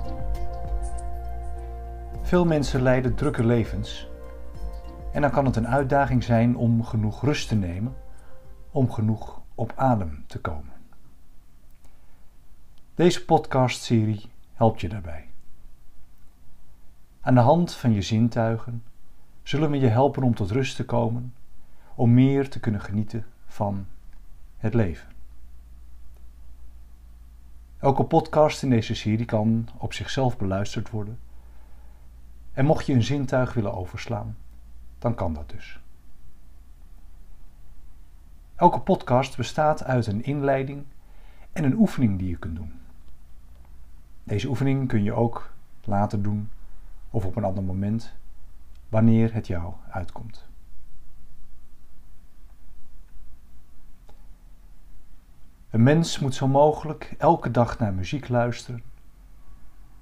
Veel 2.21 2.45
mensen 2.45 2.81
leiden 2.81 3.15
drukke 3.15 3.45
levens 3.45 4.09
en 5.13 5.21
dan 5.21 5.31
kan 5.31 5.45
het 5.45 5.55
een 5.55 5.67
uitdaging 5.67 6.23
zijn 6.23 6.57
om 6.57 6.83
genoeg 6.83 7.21
rust 7.21 7.47
te 7.47 7.55
nemen, 7.55 7.95
om 8.71 8.91
genoeg 8.91 9.41
op 9.55 9.73
adem 9.75 10.23
te 10.27 10.39
komen. 10.39 10.73
Deze 12.95 13.25
podcastserie 13.25 14.31
helpt 14.53 14.81
je 14.81 14.89
daarbij. 14.89 15.29
Aan 17.21 17.35
de 17.35 17.39
hand 17.39 17.73
van 17.73 17.93
je 17.93 18.01
zintuigen 18.01 18.83
zullen 19.43 19.71
we 19.71 19.79
je 19.79 19.87
helpen 19.87 20.23
om 20.23 20.35
tot 20.35 20.51
rust 20.51 20.75
te 20.75 20.85
komen, 20.85 21.33
om 21.95 22.13
meer 22.13 22.49
te 22.49 22.59
kunnen 22.59 22.81
genieten 22.81 23.25
van 23.45 23.85
het 24.57 24.73
leven. 24.73 25.09
Elke 27.81 28.03
podcast 28.03 28.63
in 28.63 28.69
deze 28.69 28.95
serie 28.95 29.25
kan 29.25 29.67
op 29.77 29.93
zichzelf 29.93 30.37
beluisterd 30.37 30.89
worden. 30.89 31.19
En 32.53 32.65
mocht 32.65 32.85
je 32.85 32.93
een 32.93 33.03
zintuig 33.03 33.53
willen 33.53 33.73
overslaan, 33.73 34.37
dan 34.99 35.15
kan 35.15 35.33
dat 35.33 35.49
dus. 35.49 35.79
Elke 38.55 38.79
podcast 38.79 39.37
bestaat 39.37 39.83
uit 39.83 40.07
een 40.07 40.23
inleiding 40.23 40.85
en 41.51 41.63
een 41.63 41.77
oefening 41.77 42.19
die 42.19 42.29
je 42.29 42.37
kunt 42.37 42.55
doen. 42.55 42.73
Deze 44.23 44.47
oefening 44.47 44.87
kun 44.87 45.03
je 45.03 45.13
ook 45.13 45.53
later 45.83 46.21
doen 46.21 46.49
of 47.09 47.25
op 47.25 47.35
een 47.35 47.43
ander 47.43 47.63
moment, 47.63 48.13
wanneer 48.89 49.33
het 49.33 49.47
jou 49.47 49.73
uitkomt. 49.89 50.50
Een 55.71 55.83
mens 55.83 56.19
moet 56.19 56.35
zo 56.35 56.47
mogelijk 56.47 57.15
elke 57.17 57.51
dag 57.51 57.79
naar 57.79 57.93
muziek 57.93 58.27
luisteren, 58.29 58.83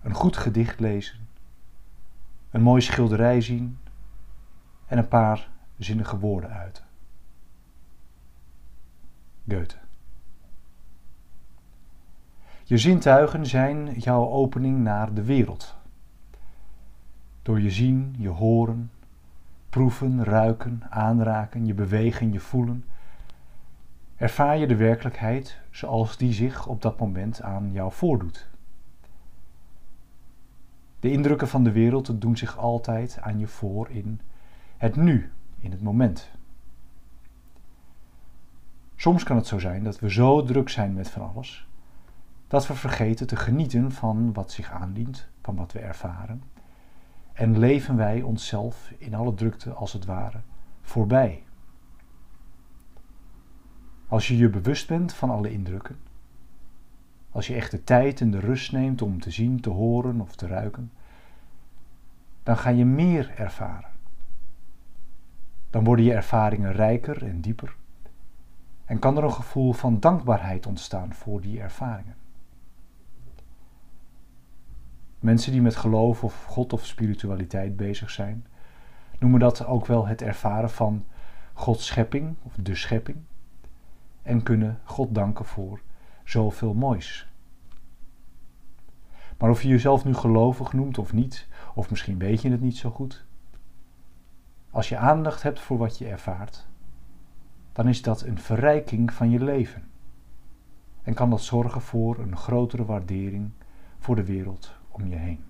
een 0.01 0.13
goed 0.13 0.37
gedicht 0.37 0.79
lezen, 0.79 1.27
een 2.49 2.61
mooie 2.61 2.81
schilderij 2.81 3.41
zien 3.41 3.77
en 4.85 4.97
een 4.97 5.07
paar 5.07 5.49
zinnige 5.77 6.19
woorden 6.19 6.49
uiten. 6.49 6.83
Goethe. 9.47 9.77
Je 12.63 12.77
zintuigen 12.77 13.45
zijn 13.45 13.99
jouw 13.99 14.29
opening 14.29 14.79
naar 14.79 15.13
de 15.13 15.23
wereld. 15.23 15.75
Door 17.41 17.61
je 17.61 17.71
zien, 17.71 18.15
je 18.17 18.29
horen, 18.29 18.91
proeven, 19.69 20.23
ruiken, 20.23 20.81
aanraken, 20.89 21.65
je 21.65 21.73
bewegen, 21.73 22.31
je 22.31 22.39
voelen 22.39 22.85
ervaar 24.19 24.57
je 24.57 24.67
de 24.67 24.75
werkelijkheid 24.75 25.59
zoals 25.71 26.17
die 26.17 26.33
zich 26.33 26.67
op 26.67 26.81
dat 26.81 26.99
moment 26.99 27.41
aan 27.41 27.71
jou 27.71 27.91
voordoet. 27.91 28.47
De 30.99 31.11
indrukken 31.11 31.47
van 31.47 31.63
de 31.63 31.71
wereld 31.71 32.21
doen 32.21 32.37
zich 32.37 32.57
altijd 32.57 33.19
aan 33.21 33.39
je 33.39 33.47
voor 33.47 33.89
in 33.89 34.21
het 34.77 34.95
nu, 34.95 35.31
in 35.59 35.71
het 35.71 35.81
moment. 35.81 36.31
Soms 38.95 39.23
kan 39.23 39.35
het 39.35 39.47
zo 39.47 39.59
zijn 39.59 39.83
dat 39.83 39.99
we 39.99 40.11
zo 40.11 40.43
druk 40.43 40.69
zijn 40.69 40.93
met 40.93 41.09
van 41.09 41.33
alles, 41.33 41.67
dat 42.47 42.67
we 42.67 42.73
vergeten 42.73 43.27
te 43.27 43.35
genieten 43.35 43.91
van 43.91 44.33
wat 44.33 44.51
zich 44.51 44.71
aandient, 44.71 45.27
van 45.41 45.55
wat 45.55 45.71
we 45.71 45.79
ervaren. 45.79 46.43
En 47.33 47.57
leven 47.59 47.95
wij 47.95 48.21
onszelf 48.21 48.93
in 48.97 49.15
alle 49.15 49.33
drukte 49.33 49.71
als 49.71 49.93
het 49.93 50.05
ware 50.05 50.39
voorbij. 50.81 51.43
Als 54.09 54.27
je 54.27 54.37
je 54.37 54.49
bewust 54.49 54.87
bent 54.87 55.13
van 55.13 55.29
alle 55.29 55.51
indrukken, 55.51 55.97
als 57.31 57.47
je 57.47 57.55
echt 57.55 57.71
de 57.71 57.83
tijd 57.83 58.21
en 58.21 58.31
de 58.31 58.39
rust 58.39 58.71
neemt 58.71 59.01
om 59.01 59.19
te 59.19 59.31
zien, 59.31 59.61
te 59.61 59.69
horen 59.69 60.21
of 60.21 60.35
te 60.35 60.47
ruiken, 60.47 60.91
dan 62.43 62.57
ga 62.57 62.69
je 62.69 62.85
meer 62.85 63.33
ervaren. 63.37 63.89
Dan 65.69 65.83
worden 65.83 66.05
je 66.05 66.13
ervaringen 66.13 66.71
rijker 66.71 67.23
en 67.23 67.41
dieper 67.41 67.75
en 68.85 68.99
kan 68.99 69.17
er 69.17 69.23
een 69.23 69.33
gevoel 69.33 69.73
van 69.73 69.99
dankbaarheid 69.99 70.65
ontstaan 70.65 71.13
voor 71.13 71.41
die 71.41 71.61
ervaringen. 71.61 72.15
Mensen 75.19 75.51
die 75.51 75.61
met 75.61 75.75
geloof 75.75 76.23
of 76.23 76.43
God 76.43 76.73
of 76.73 76.85
spiritualiteit 76.85 77.75
bezig 77.75 78.09
zijn, 78.09 78.45
noemen 79.19 79.39
dat 79.39 79.65
ook 79.65 79.85
wel 79.85 80.07
het 80.07 80.21
ervaren 80.21 80.69
van 80.69 81.05
Gods 81.53 81.85
schepping 81.85 82.35
of 82.43 82.55
de 82.55 82.75
schepping 82.75 83.17
en 84.21 84.43
kunnen 84.43 84.79
God 84.83 85.15
danken 85.15 85.45
voor 85.45 85.81
zoveel 86.23 86.73
moois. 86.73 87.27
Maar 89.37 89.49
of 89.49 89.61
je 89.61 89.67
jezelf 89.67 90.05
nu 90.05 90.13
gelovig 90.13 90.73
noemt 90.73 90.97
of 90.97 91.13
niet, 91.13 91.47
of 91.75 91.89
misschien 91.89 92.17
weet 92.17 92.41
je 92.41 92.51
het 92.51 92.61
niet 92.61 92.77
zo 92.77 92.89
goed, 92.89 93.25
als 94.71 94.89
je 94.89 94.97
aandacht 94.97 95.43
hebt 95.43 95.59
voor 95.59 95.77
wat 95.77 95.97
je 95.97 96.07
ervaart, 96.07 96.67
dan 97.71 97.87
is 97.87 98.01
dat 98.01 98.21
een 98.21 98.39
verrijking 98.39 99.13
van 99.13 99.29
je 99.29 99.43
leven. 99.43 99.83
En 101.03 101.13
kan 101.13 101.29
dat 101.29 101.41
zorgen 101.41 101.81
voor 101.81 102.19
een 102.19 102.37
grotere 102.37 102.85
waardering 102.85 103.51
voor 103.99 104.15
de 104.15 104.25
wereld 104.25 104.73
om 104.89 105.07
je 105.07 105.15
heen. 105.15 105.43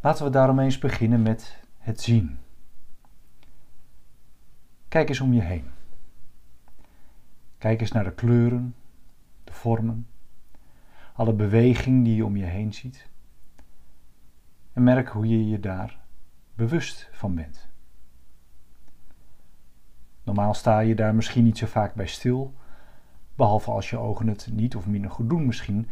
Laten 0.00 0.24
we 0.24 0.30
daarom 0.30 0.58
eens 0.58 0.78
beginnen 0.78 1.22
met 1.22 1.62
het 1.78 2.00
zien. 2.00 2.38
Kijk 4.94 5.08
eens 5.08 5.20
om 5.20 5.32
je 5.32 5.40
heen. 5.40 5.64
Kijk 7.58 7.80
eens 7.80 7.92
naar 7.92 8.04
de 8.04 8.14
kleuren, 8.14 8.74
de 9.44 9.52
vormen, 9.52 10.06
alle 11.14 11.32
beweging 11.32 12.04
die 12.04 12.14
je 12.14 12.24
om 12.24 12.36
je 12.36 12.44
heen 12.44 12.74
ziet. 12.74 13.08
En 14.72 14.82
merk 14.82 15.08
hoe 15.08 15.28
je 15.28 15.48
je 15.48 15.60
daar 15.60 16.00
bewust 16.54 17.08
van 17.12 17.34
bent. 17.34 17.68
Normaal 20.22 20.54
sta 20.54 20.80
je 20.80 20.94
daar 20.94 21.14
misschien 21.14 21.44
niet 21.44 21.58
zo 21.58 21.66
vaak 21.66 21.94
bij 21.94 22.06
stil, 22.06 22.54
behalve 23.34 23.70
als 23.70 23.90
je 23.90 23.98
ogen 23.98 24.26
het 24.26 24.48
niet 24.52 24.76
of 24.76 24.86
minder 24.86 25.10
goed 25.10 25.28
doen 25.28 25.46
misschien. 25.46 25.88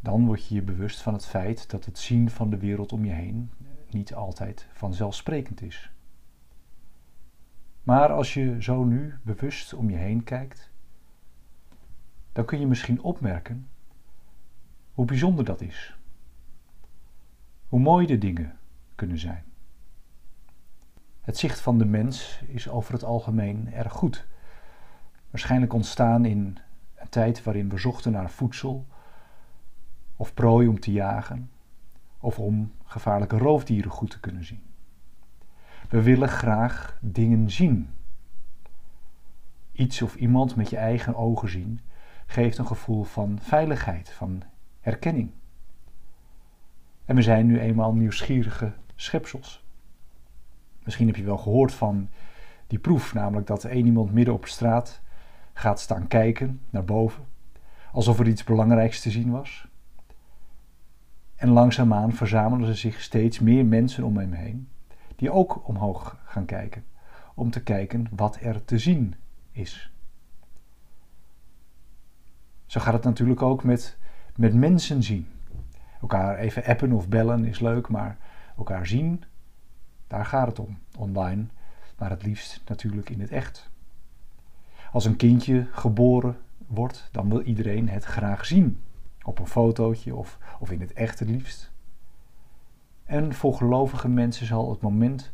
Dan 0.00 0.26
word 0.26 0.46
je 0.46 0.54
je 0.54 0.62
bewust 0.62 1.00
van 1.00 1.12
het 1.12 1.26
feit 1.26 1.70
dat 1.70 1.84
het 1.84 1.98
zien 1.98 2.30
van 2.30 2.50
de 2.50 2.58
wereld 2.58 2.92
om 2.92 3.04
je 3.04 3.12
heen 3.12 3.50
niet 3.90 4.14
altijd 4.14 4.68
vanzelfsprekend 4.72 5.62
is. 5.62 5.92
Maar 7.82 8.12
als 8.12 8.34
je 8.34 8.62
zo 8.62 8.84
nu 8.84 9.14
bewust 9.22 9.74
om 9.74 9.90
je 9.90 9.96
heen 9.96 10.24
kijkt, 10.24 10.70
dan 12.32 12.44
kun 12.44 12.60
je 12.60 12.66
misschien 12.66 13.02
opmerken 13.02 13.68
hoe 14.92 15.04
bijzonder 15.04 15.44
dat 15.44 15.60
is. 15.60 15.96
Hoe 17.68 17.80
mooi 17.80 18.06
de 18.06 18.18
dingen 18.18 18.58
kunnen 18.94 19.18
zijn. 19.18 19.44
Het 21.20 21.36
zicht 21.36 21.60
van 21.60 21.78
de 21.78 21.84
mens 21.84 22.42
is 22.46 22.68
over 22.68 22.92
het 22.92 23.04
algemeen 23.04 23.72
erg 23.72 23.92
goed. 23.92 24.26
Waarschijnlijk 25.30 25.72
ontstaan 25.72 26.24
in 26.24 26.58
een 26.94 27.08
tijd 27.08 27.42
waarin 27.42 27.68
we 27.68 27.78
zochten 27.78 28.12
naar 28.12 28.30
voedsel 28.30 28.86
of 30.16 30.34
prooi 30.34 30.68
om 30.68 30.80
te 30.80 30.92
jagen 30.92 31.50
of 32.18 32.38
om 32.38 32.72
gevaarlijke 32.84 33.38
roofdieren 33.38 33.90
goed 33.90 34.10
te 34.10 34.20
kunnen 34.20 34.44
zien. 34.44 34.71
We 35.92 36.02
willen 36.02 36.28
graag 36.28 36.98
dingen 37.00 37.50
zien. 37.50 37.90
Iets 39.72 40.02
of 40.02 40.14
iemand 40.14 40.56
met 40.56 40.70
je 40.70 40.76
eigen 40.76 41.14
ogen 41.14 41.48
zien 41.48 41.80
geeft 42.26 42.58
een 42.58 42.66
gevoel 42.66 43.04
van 43.04 43.38
veiligheid, 43.40 44.10
van 44.10 44.42
herkenning. 44.80 45.30
En 47.04 47.16
we 47.16 47.22
zijn 47.22 47.46
nu 47.46 47.60
eenmaal 47.60 47.94
nieuwsgierige 47.94 48.72
schepsels. 48.94 49.64
Misschien 50.82 51.06
heb 51.06 51.16
je 51.16 51.24
wel 51.24 51.38
gehoord 51.38 51.74
van 51.74 52.08
die 52.66 52.78
proef, 52.78 53.14
namelijk 53.14 53.46
dat 53.46 53.64
één 53.64 53.86
iemand 53.86 54.12
midden 54.12 54.34
op 54.34 54.46
straat 54.46 55.00
gaat 55.52 55.80
staan 55.80 56.06
kijken 56.06 56.60
naar 56.70 56.84
boven, 56.84 57.24
alsof 57.92 58.18
er 58.18 58.28
iets 58.28 58.44
belangrijks 58.44 59.00
te 59.00 59.10
zien 59.10 59.30
was. 59.30 59.68
En 61.34 61.48
langzaamaan 61.48 62.12
verzamelen 62.12 62.66
ze 62.66 62.74
zich 62.74 63.00
steeds 63.00 63.38
meer 63.38 63.66
mensen 63.66 64.04
om 64.04 64.16
hem 64.16 64.32
heen, 64.32 64.68
die 65.22 65.30
ook 65.30 65.68
omhoog 65.68 66.16
gaan 66.24 66.44
kijken, 66.44 66.84
om 67.34 67.50
te 67.50 67.62
kijken 67.62 68.06
wat 68.10 68.38
er 68.40 68.64
te 68.64 68.78
zien 68.78 69.14
is. 69.52 69.92
Zo 72.66 72.80
gaat 72.80 72.92
het 72.92 73.04
natuurlijk 73.04 73.42
ook 73.42 73.64
met, 73.64 73.96
met 74.36 74.54
mensen 74.54 75.02
zien. 75.02 75.26
Elkaar 76.00 76.38
even 76.38 76.64
appen 76.64 76.92
of 76.92 77.08
bellen 77.08 77.44
is 77.44 77.60
leuk, 77.60 77.88
maar 77.88 78.18
elkaar 78.56 78.86
zien, 78.86 79.24
daar 80.06 80.26
gaat 80.26 80.46
het 80.46 80.58
om. 80.58 80.78
Online, 80.98 81.44
maar 81.98 82.10
het 82.10 82.22
liefst 82.22 82.60
natuurlijk 82.66 83.10
in 83.10 83.20
het 83.20 83.30
echt. 83.30 83.70
Als 84.92 85.04
een 85.04 85.16
kindje 85.16 85.66
geboren 85.70 86.36
wordt, 86.66 87.08
dan 87.12 87.28
wil 87.28 87.40
iedereen 87.40 87.88
het 87.88 88.04
graag 88.04 88.46
zien. 88.46 88.80
Op 89.22 89.38
een 89.38 89.46
fotootje 89.46 90.14
of, 90.14 90.38
of 90.58 90.70
in 90.70 90.80
het 90.80 90.92
echt 90.92 91.18
het 91.18 91.28
liefst. 91.28 91.71
En 93.12 93.34
voor 93.34 93.54
gelovige 93.54 94.08
mensen 94.08 94.46
zal 94.46 94.70
het 94.70 94.80
moment 94.80 95.30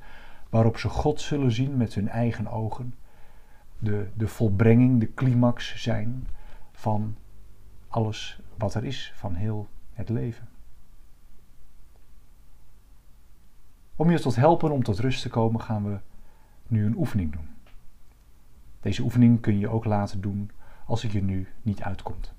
waarop 0.49 0.79
ze 0.79 0.88
God 0.88 1.21
zullen 1.21 1.53
zien 1.53 1.77
met 1.77 1.95
hun 1.95 2.09
eigen 2.09 2.47
ogen, 2.47 2.95
de, 3.79 4.09
de 4.14 4.29
volbrenging, 4.29 5.01
de 5.01 5.14
climax 5.14 5.83
zijn 5.83 6.29
van 6.73 7.17
alles 7.88 8.41
wat 8.57 8.75
er 8.75 8.85
is, 8.85 9.12
van 9.14 9.35
heel 9.35 9.69
het 9.93 10.09
leven. 10.09 10.49
Om 13.97 14.11
je 14.11 14.21
tot 14.21 14.37
helpen 14.37 14.71
om 14.71 14.83
tot 14.83 14.99
rust 14.99 15.23
te 15.23 15.29
komen, 15.29 15.61
gaan 15.61 15.85
we 15.85 15.99
nu 16.67 16.87
een 16.87 16.97
oefening 16.97 17.33
doen. 17.33 17.49
Deze 18.81 19.03
oefening 19.03 19.41
kun 19.41 19.59
je 19.59 19.69
ook 19.69 19.85
laten 19.85 20.21
doen 20.21 20.51
als 20.87 21.03
het 21.03 21.12
je 21.12 21.23
nu 21.23 21.49
niet 21.63 21.83
uitkomt. 21.83 22.33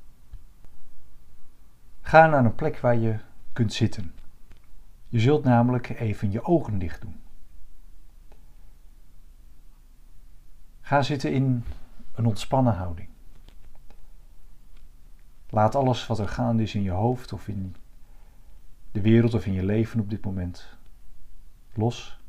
Ga 2.02 2.28
naar 2.28 2.46
een 2.46 2.56
plek 2.56 2.80
waar 2.80 2.98
je 2.98 3.20
kunt 3.54 3.74
zitten. 3.74 4.14
Je 5.10 5.20
zult 5.20 5.44
namelijk 5.44 5.90
even 5.90 6.32
je 6.32 6.44
ogen 6.44 6.80
dicht 6.80 7.02
doen. 7.02 7.22
Ga 10.82 11.02
zitten 11.02 11.34
in 11.34 11.64
een 12.14 12.26
ontspannen 12.26 12.74
houding. 12.74 13.10
Laat 15.50 15.76
alles 15.76 16.08
wat 16.08 16.20
er 16.20 16.28
gaande 16.28 16.64
is 16.64 16.76
in 16.76 16.82
je 16.82 16.92
hoofd 16.92 17.34
of 17.34 17.48
in 17.48 17.76
de 18.92 19.02
wereld 19.02 19.34
of 19.34 19.46
in 19.46 19.54
je 19.54 19.64
leven 19.64 20.00
op 20.00 20.10
dit 20.10 20.26
moment 20.26 20.78
los 21.74 22.20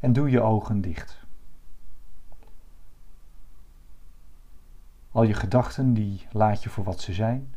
en 0.00 0.12
doe 0.12 0.30
je 0.30 0.40
ogen 0.40 0.80
dicht. 0.80 1.22
Al 5.10 5.22
je 5.22 5.34
gedachten 5.34 5.94
die 5.94 6.26
laat 6.32 6.62
je 6.62 6.68
voor 6.68 6.84
wat 6.84 7.00
ze 7.00 7.12
zijn. 7.12 7.54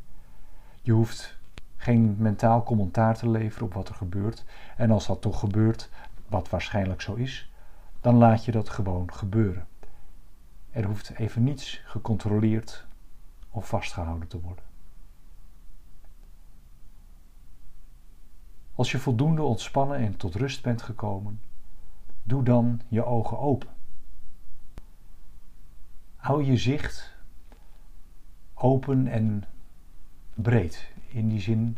Je 0.82 0.92
hoeft 0.92 1.37
geen 1.78 2.16
mentaal 2.18 2.64
commentaar 2.64 3.18
te 3.18 3.30
leveren 3.30 3.66
op 3.66 3.74
wat 3.74 3.90
er 3.90 3.96
gebeurt. 3.96 4.46
En 4.78 4.92
als 4.92 5.08
dat 5.08 5.22
toch 5.22 5.40
gebeurt, 5.40 5.90
wat 6.28 6.50
waarschijnlijk 6.50 7.02
zo 7.02 7.14
is, 7.14 7.52
dan 8.02 8.16
laat 8.16 8.46
je 8.46 8.52
dat 8.52 8.70
gewoon 8.70 9.14
gebeuren. 9.14 9.68
Er 10.72 10.86
hoeft 10.86 11.10
even 11.10 11.44
niets 11.44 11.82
gecontroleerd 11.86 12.86
of 13.50 13.68
vastgehouden 13.68 14.28
te 14.28 14.42
worden. 14.42 14.66
Als 18.76 18.92
je 18.92 19.00
voldoende 19.00 19.42
ontspannen 19.42 19.98
en 19.98 20.18
tot 20.18 20.36
rust 20.36 20.62
bent 20.62 20.82
gekomen, 20.82 21.42
doe 22.24 22.44
dan 22.44 22.82
je 22.88 23.06
ogen 23.06 23.40
open. 23.40 23.70
Hou 26.16 26.44
je 26.44 26.58
zicht 26.58 27.16
open 28.54 29.08
en 29.08 29.44
breed. 30.34 30.92
In 31.08 31.30
die 31.30 31.40
zin 31.40 31.78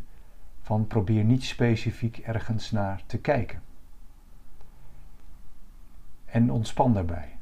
van 0.62 0.88
probeer 0.88 1.24
niet 1.24 1.44
specifiek 1.44 2.18
ergens 2.18 2.72
naar 2.72 3.04
te 3.06 3.18
kijken. 3.18 3.62
En 6.26 6.52
ontspan 6.52 6.94
daarbij. 6.94 7.38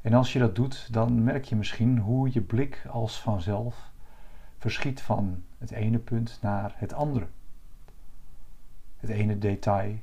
En 0.00 0.12
als 0.14 0.32
je 0.32 0.38
dat 0.38 0.54
doet, 0.54 0.92
dan 0.92 1.24
merk 1.24 1.44
je 1.44 1.56
misschien 1.56 1.98
hoe 1.98 2.32
je 2.32 2.40
blik 2.40 2.86
als 2.90 3.20
vanzelf 3.20 3.90
verschiet 4.58 5.00
van 5.00 5.44
het 5.58 5.70
ene 5.70 5.98
punt 5.98 6.38
naar 6.42 6.74
het 6.76 6.92
andere. 6.92 7.28
Het 8.96 9.10
ene 9.10 9.38
detail 9.38 9.98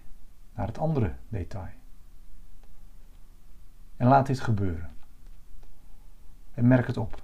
naar 0.53 0.67
het 0.67 0.77
andere 0.77 1.13
detail. 1.29 1.73
En 3.97 4.07
laat 4.07 4.27
dit 4.27 4.39
gebeuren. 4.39 4.91
En 6.53 6.67
merk 6.67 6.87
het 6.87 6.97
op. 6.97 7.22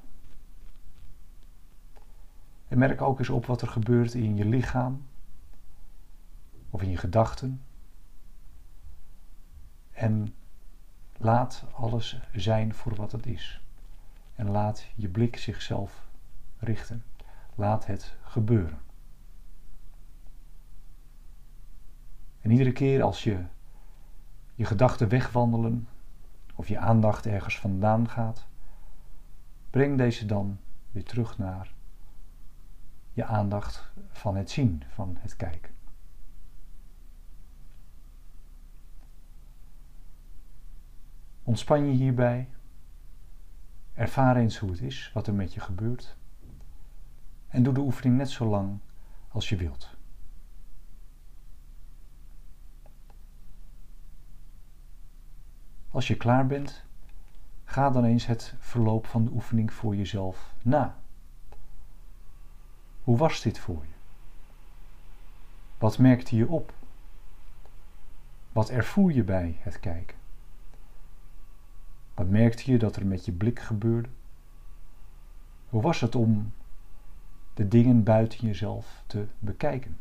En 2.69 2.77
merk 2.77 3.01
ook 3.01 3.19
eens 3.19 3.29
op 3.29 3.45
wat 3.45 3.61
er 3.61 3.67
gebeurt 3.67 4.13
in 4.13 4.35
je 4.35 4.45
lichaam 4.45 5.05
of 6.69 6.81
in 6.81 6.89
je 6.89 6.97
gedachten. 6.97 7.61
En 9.91 10.33
laat 11.17 11.65
alles 11.73 12.19
zijn 12.33 12.73
voor 12.73 12.95
wat 12.95 13.11
het 13.11 13.25
is. 13.25 13.61
En 14.35 14.49
laat 14.49 14.85
je 14.95 15.07
blik 15.07 15.37
zichzelf 15.37 16.07
richten. 16.57 17.03
Laat 17.55 17.85
het 17.85 18.15
gebeuren. 18.21 18.79
En 22.41 22.51
iedere 22.51 22.71
keer 22.71 23.01
als 23.03 23.23
je 23.23 23.43
je 24.55 24.65
gedachten 24.65 25.09
wegwandelen 25.09 25.87
of 26.55 26.67
je 26.67 26.77
aandacht 26.79 27.25
ergens 27.25 27.59
vandaan 27.59 28.09
gaat, 28.09 28.47
breng 29.69 29.97
deze 29.97 30.25
dan 30.25 30.59
weer 30.91 31.03
terug 31.03 31.37
naar 31.37 31.77
je 33.19 33.25
aandacht 33.25 33.91
van 34.09 34.35
het 34.35 34.49
zien, 34.49 34.83
van 34.87 35.17
het 35.19 35.35
kijken. 35.35 35.73
Ontspan 41.43 41.85
je 41.85 41.91
hierbij. 41.91 42.49
Ervaar 43.93 44.35
eens 44.35 44.57
hoe 44.57 44.71
het 44.71 44.81
is, 44.81 45.11
wat 45.13 45.27
er 45.27 45.33
met 45.33 45.53
je 45.53 45.59
gebeurt. 45.59 46.17
En 47.47 47.63
doe 47.63 47.73
de 47.73 47.79
oefening 47.79 48.17
net 48.17 48.29
zo 48.29 48.45
lang 48.45 48.79
als 49.27 49.49
je 49.49 49.55
wilt. 49.55 49.97
Als 55.89 56.07
je 56.07 56.17
klaar 56.17 56.47
bent, 56.47 56.85
ga 57.63 57.89
dan 57.89 58.03
eens 58.03 58.25
het 58.25 58.55
verloop 58.59 59.05
van 59.05 59.25
de 59.25 59.31
oefening 59.31 59.73
voor 59.73 59.95
jezelf 59.95 60.55
na. 60.61 61.01
Hoe 63.09 63.17
was 63.17 63.41
dit 63.41 63.59
voor 63.59 63.81
je? 63.81 63.93
Wat 65.77 65.97
merkte 65.97 66.35
je 66.35 66.47
op? 66.47 66.73
Wat 68.51 68.69
ervoer 68.69 69.13
je 69.13 69.23
bij 69.23 69.55
het 69.59 69.79
kijken? 69.79 70.17
Wat 72.13 72.29
merkte 72.29 72.71
je 72.71 72.77
dat 72.77 72.95
er 72.95 73.05
met 73.05 73.25
je 73.25 73.31
blik 73.31 73.59
gebeurde? 73.59 74.09
Hoe 75.69 75.81
was 75.81 76.01
het 76.01 76.15
om 76.15 76.53
de 77.53 77.67
dingen 77.67 78.03
buiten 78.03 78.47
jezelf 78.47 79.03
te 79.07 79.27
bekijken? 79.39 79.97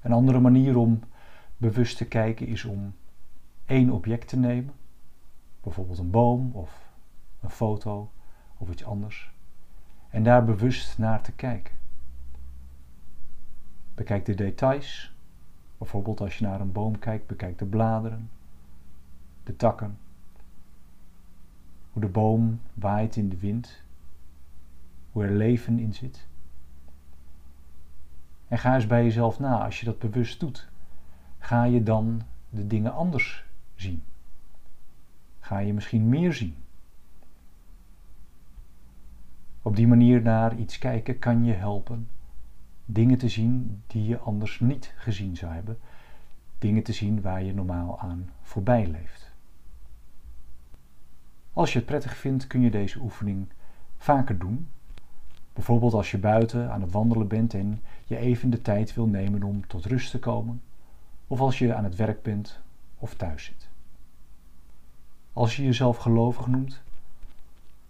Een 0.00 0.12
andere 0.12 0.40
manier 0.40 0.76
om 0.76 1.00
bewust 1.56 1.96
te 1.96 2.06
kijken 2.06 2.46
is 2.46 2.64
om 2.64 2.94
één 3.66 3.90
object 3.90 4.28
te 4.28 4.36
nemen, 4.36 4.74
bijvoorbeeld 5.60 5.98
een 5.98 6.10
boom 6.10 6.52
of 6.52 6.90
een 7.40 7.50
foto 7.50 8.10
of 8.56 8.70
iets 8.70 8.84
anders, 8.84 9.34
en 10.10 10.22
daar 10.22 10.44
bewust 10.44 10.98
naar 10.98 11.22
te 11.22 11.32
kijken. 11.32 11.74
Bekijk 13.94 14.24
de 14.24 14.34
details, 14.34 15.12
bijvoorbeeld 15.78 16.20
als 16.20 16.38
je 16.38 16.44
naar 16.44 16.60
een 16.60 16.72
boom 16.72 16.98
kijkt, 16.98 17.26
bekijk 17.26 17.58
de 17.58 17.64
bladeren, 17.64 18.30
de 19.44 19.56
takken, 19.56 19.98
hoe 21.92 22.02
de 22.02 22.08
boom 22.08 22.60
waait 22.74 23.16
in 23.16 23.28
de 23.28 23.38
wind, 23.38 23.82
hoe 25.12 25.24
er 25.24 25.32
leven 25.32 25.78
in 25.78 25.94
zit. 25.94 26.26
En 28.48 28.58
ga 28.58 28.74
eens 28.74 28.86
bij 28.86 29.04
jezelf 29.04 29.38
na, 29.38 29.64
als 29.64 29.80
je 29.80 29.86
dat 29.86 29.98
bewust 29.98 30.40
doet, 30.40 30.68
ga 31.38 31.64
je 31.64 31.82
dan 31.82 32.22
de 32.48 32.66
dingen 32.66 32.92
anders 32.92 33.44
zien? 33.74 34.02
Ga 35.40 35.58
je 35.58 35.72
misschien 35.72 36.08
meer 36.08 36.32
zien? 36.32 36.56
Op 39.66 39.76
die 39.76 39.86
manier 39.86 40.22
naar 40.22 40.56
iets 40.56 40.78
kijken 40.78 41.18
kan 41.18 41.44
je 41.44 41.52
helpen 41.52 42.08
dingen 42.84 43.18
te 43.18 43.28
zien 43.28 43.82
die 43.86 44.04
je 44.04 44.18
anders 44.18 44.60
niet 44.60 44.92
gezien 44.96 45.36
zou 45.36 45.52
hebben, 45.52 45.78
dingen 46.58 46.82
te 46.82 46.92
zien 46.92 47.20
waar 47.20 47.42
je 47.42 47.54
normaal 47.54 48.00
aan 48.00 48.30
voorbij 48.42 48.86
leeft. 48.86 49.32
Als 51.52 51.72
je 51.72 51.78
het 51.78 51.86
prettig 51.86 52.16
vindt, 52.16 52.46
kun 52.46 52.60
je 52.60 52.70
deze 52.70 53.00
oefening 53.00 53.48
vaker 53.96 54.38
doen. 54.38 54.68
Bijvoorbeeld 55.52 55.94
als 55.94 56.10
je 56.10 56.18
buiten 56.18 56.70
aan 56.70 56.80
het 56.80 56.92
wandelen 56.92 57.28
bent 57.28 57.54
en 57.54 57.80
je 58.04 58.16
even 58.16 58.50
de 58.50 58.62
tijd 58.62 58.94
wil 58.94 59.06
nemen 59.06 59.42
om 59.42 59.66
tot 59.66 59.84
rust 59.84 60.10
te 60.10 60.18
komen, 60.18 60.62
of 61.26 61.40
als 61.40 61.58
je 61.58 61.74
aan 61.74 61.84
het 61.84 61.96
werk 61.96 62.22
bent 62.22 62.60
of 62.98 63.14
thuis 63.14 63.44
zit. 63.44 63.68
Als 65.32 65.56
je 65.56 65.64
jezelf 65.64 65.96
gelovig 65.96 66.46
noemt, 66.46 66.84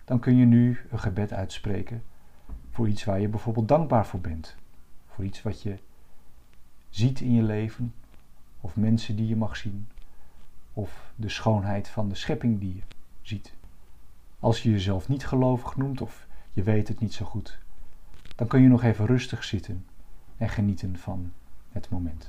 dan 0.07 0.19
kun 0.19 0.37
je 0.37 0.45
nu 0.45 0.81
een 0.91 0.99
gebed 0.99 1.33
uitspreken 1.33 2.03
voor 2.71 2.89
iets 2.89 3.05
waar 3.05 3.21
je 3.21 3.29
bijvoorbeeld 3.29 3.69
dankbaar 3.69 4.07
voor 4.07 4.21
bent. 4.21 4.57
Voor 5.07 5.25
iets 5.25 5.43
wat 5.43 5.63
je 5.63 5.79
ziet 6.91 7.21
in 7.21 7.33
je 7.33 7.43
leven, 7.43 7.95
of 8.61 8.77
mensen 8.77 9.17
die 9.17 9.27
je 9.27 9.37
mag 9.37 9.57
zien, 9.57 9.89
of 10.73 11.13
de 11.17 11.29
schoonheid 11.29 11.89
van 11.89 12.09
de 12.09 12.15
schepping 12.15 12.61
die 12.61 12.75
je 12.75 12.83
ziet. 13.23 13.55
Als 14.39 14.63
je 14.63 14.71
jezelf 14.71 15.09
niet 15.09 15.27
gelovig 15.27 15.77
noemt 15.77 16.01
of 16.01 16.27
je 16.53 16.63
weet 16.63 16.89
het 16.89 17.01
niet 17.01 17.15
zo 17.15 17.25
goed, 17.25 17.59
dan 18.37 18.47
kun 18.47 18.63
je 18.63 18.69
nog 18.69 18.83
even 18.83 19.07
rustig 19.07 19.45
zitten 19.45 19.87
en 20.37 20.49
genieten 20.49 20.99
van 20.99 21.33
het 21.69 21.91
moment. 21.91 22.29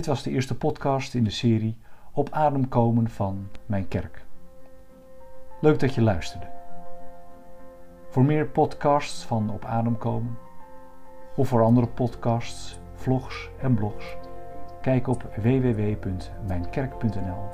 Dit 0.00 0.08
was 0.08 0.22
de 0.22 0.30
eerste 0.30 0.56
podcast 0.56 1.14
in 1.14 1.24
de 1.24 1.30
serie 1.30 1.76
Op 2.12 2.30
adem 2.30 2.68
komen 2.68 3.10
van 3.10 3.48
mijn 3.66 3.88
kerk. 3.88 4.24
Leuk 5.60 5.80
dat 5.80 5.94
je 5.94 6.02
luisterde. 6.02 6.46
Voor 8.08 8.24
meer 8.24 8.46
podcasts 8.46 9.24
van 9.24 9.50
Op 9.50 9.64
adem 9.64 9.98
komen 9.98 10.38
of 11.36 11.48
voor 11.48 11.62
andere 11.62 11.86
podcasts, 11.86 12.78
vlogs 12.94 13.50
en 13.58 13.74
blogs, 13.74 14.16
kijk 14.80 15.08
op 15.08 15.22
www.mijnkerk.nl 15.36 17.48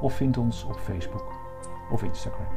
of 0.00 0.14
vind 0.14 0.36
ons 0.36 0.64
op 0.64 0.78
Facebook 0.78 1.32
of 1.90 2.02
Instagram. 2.02 2.48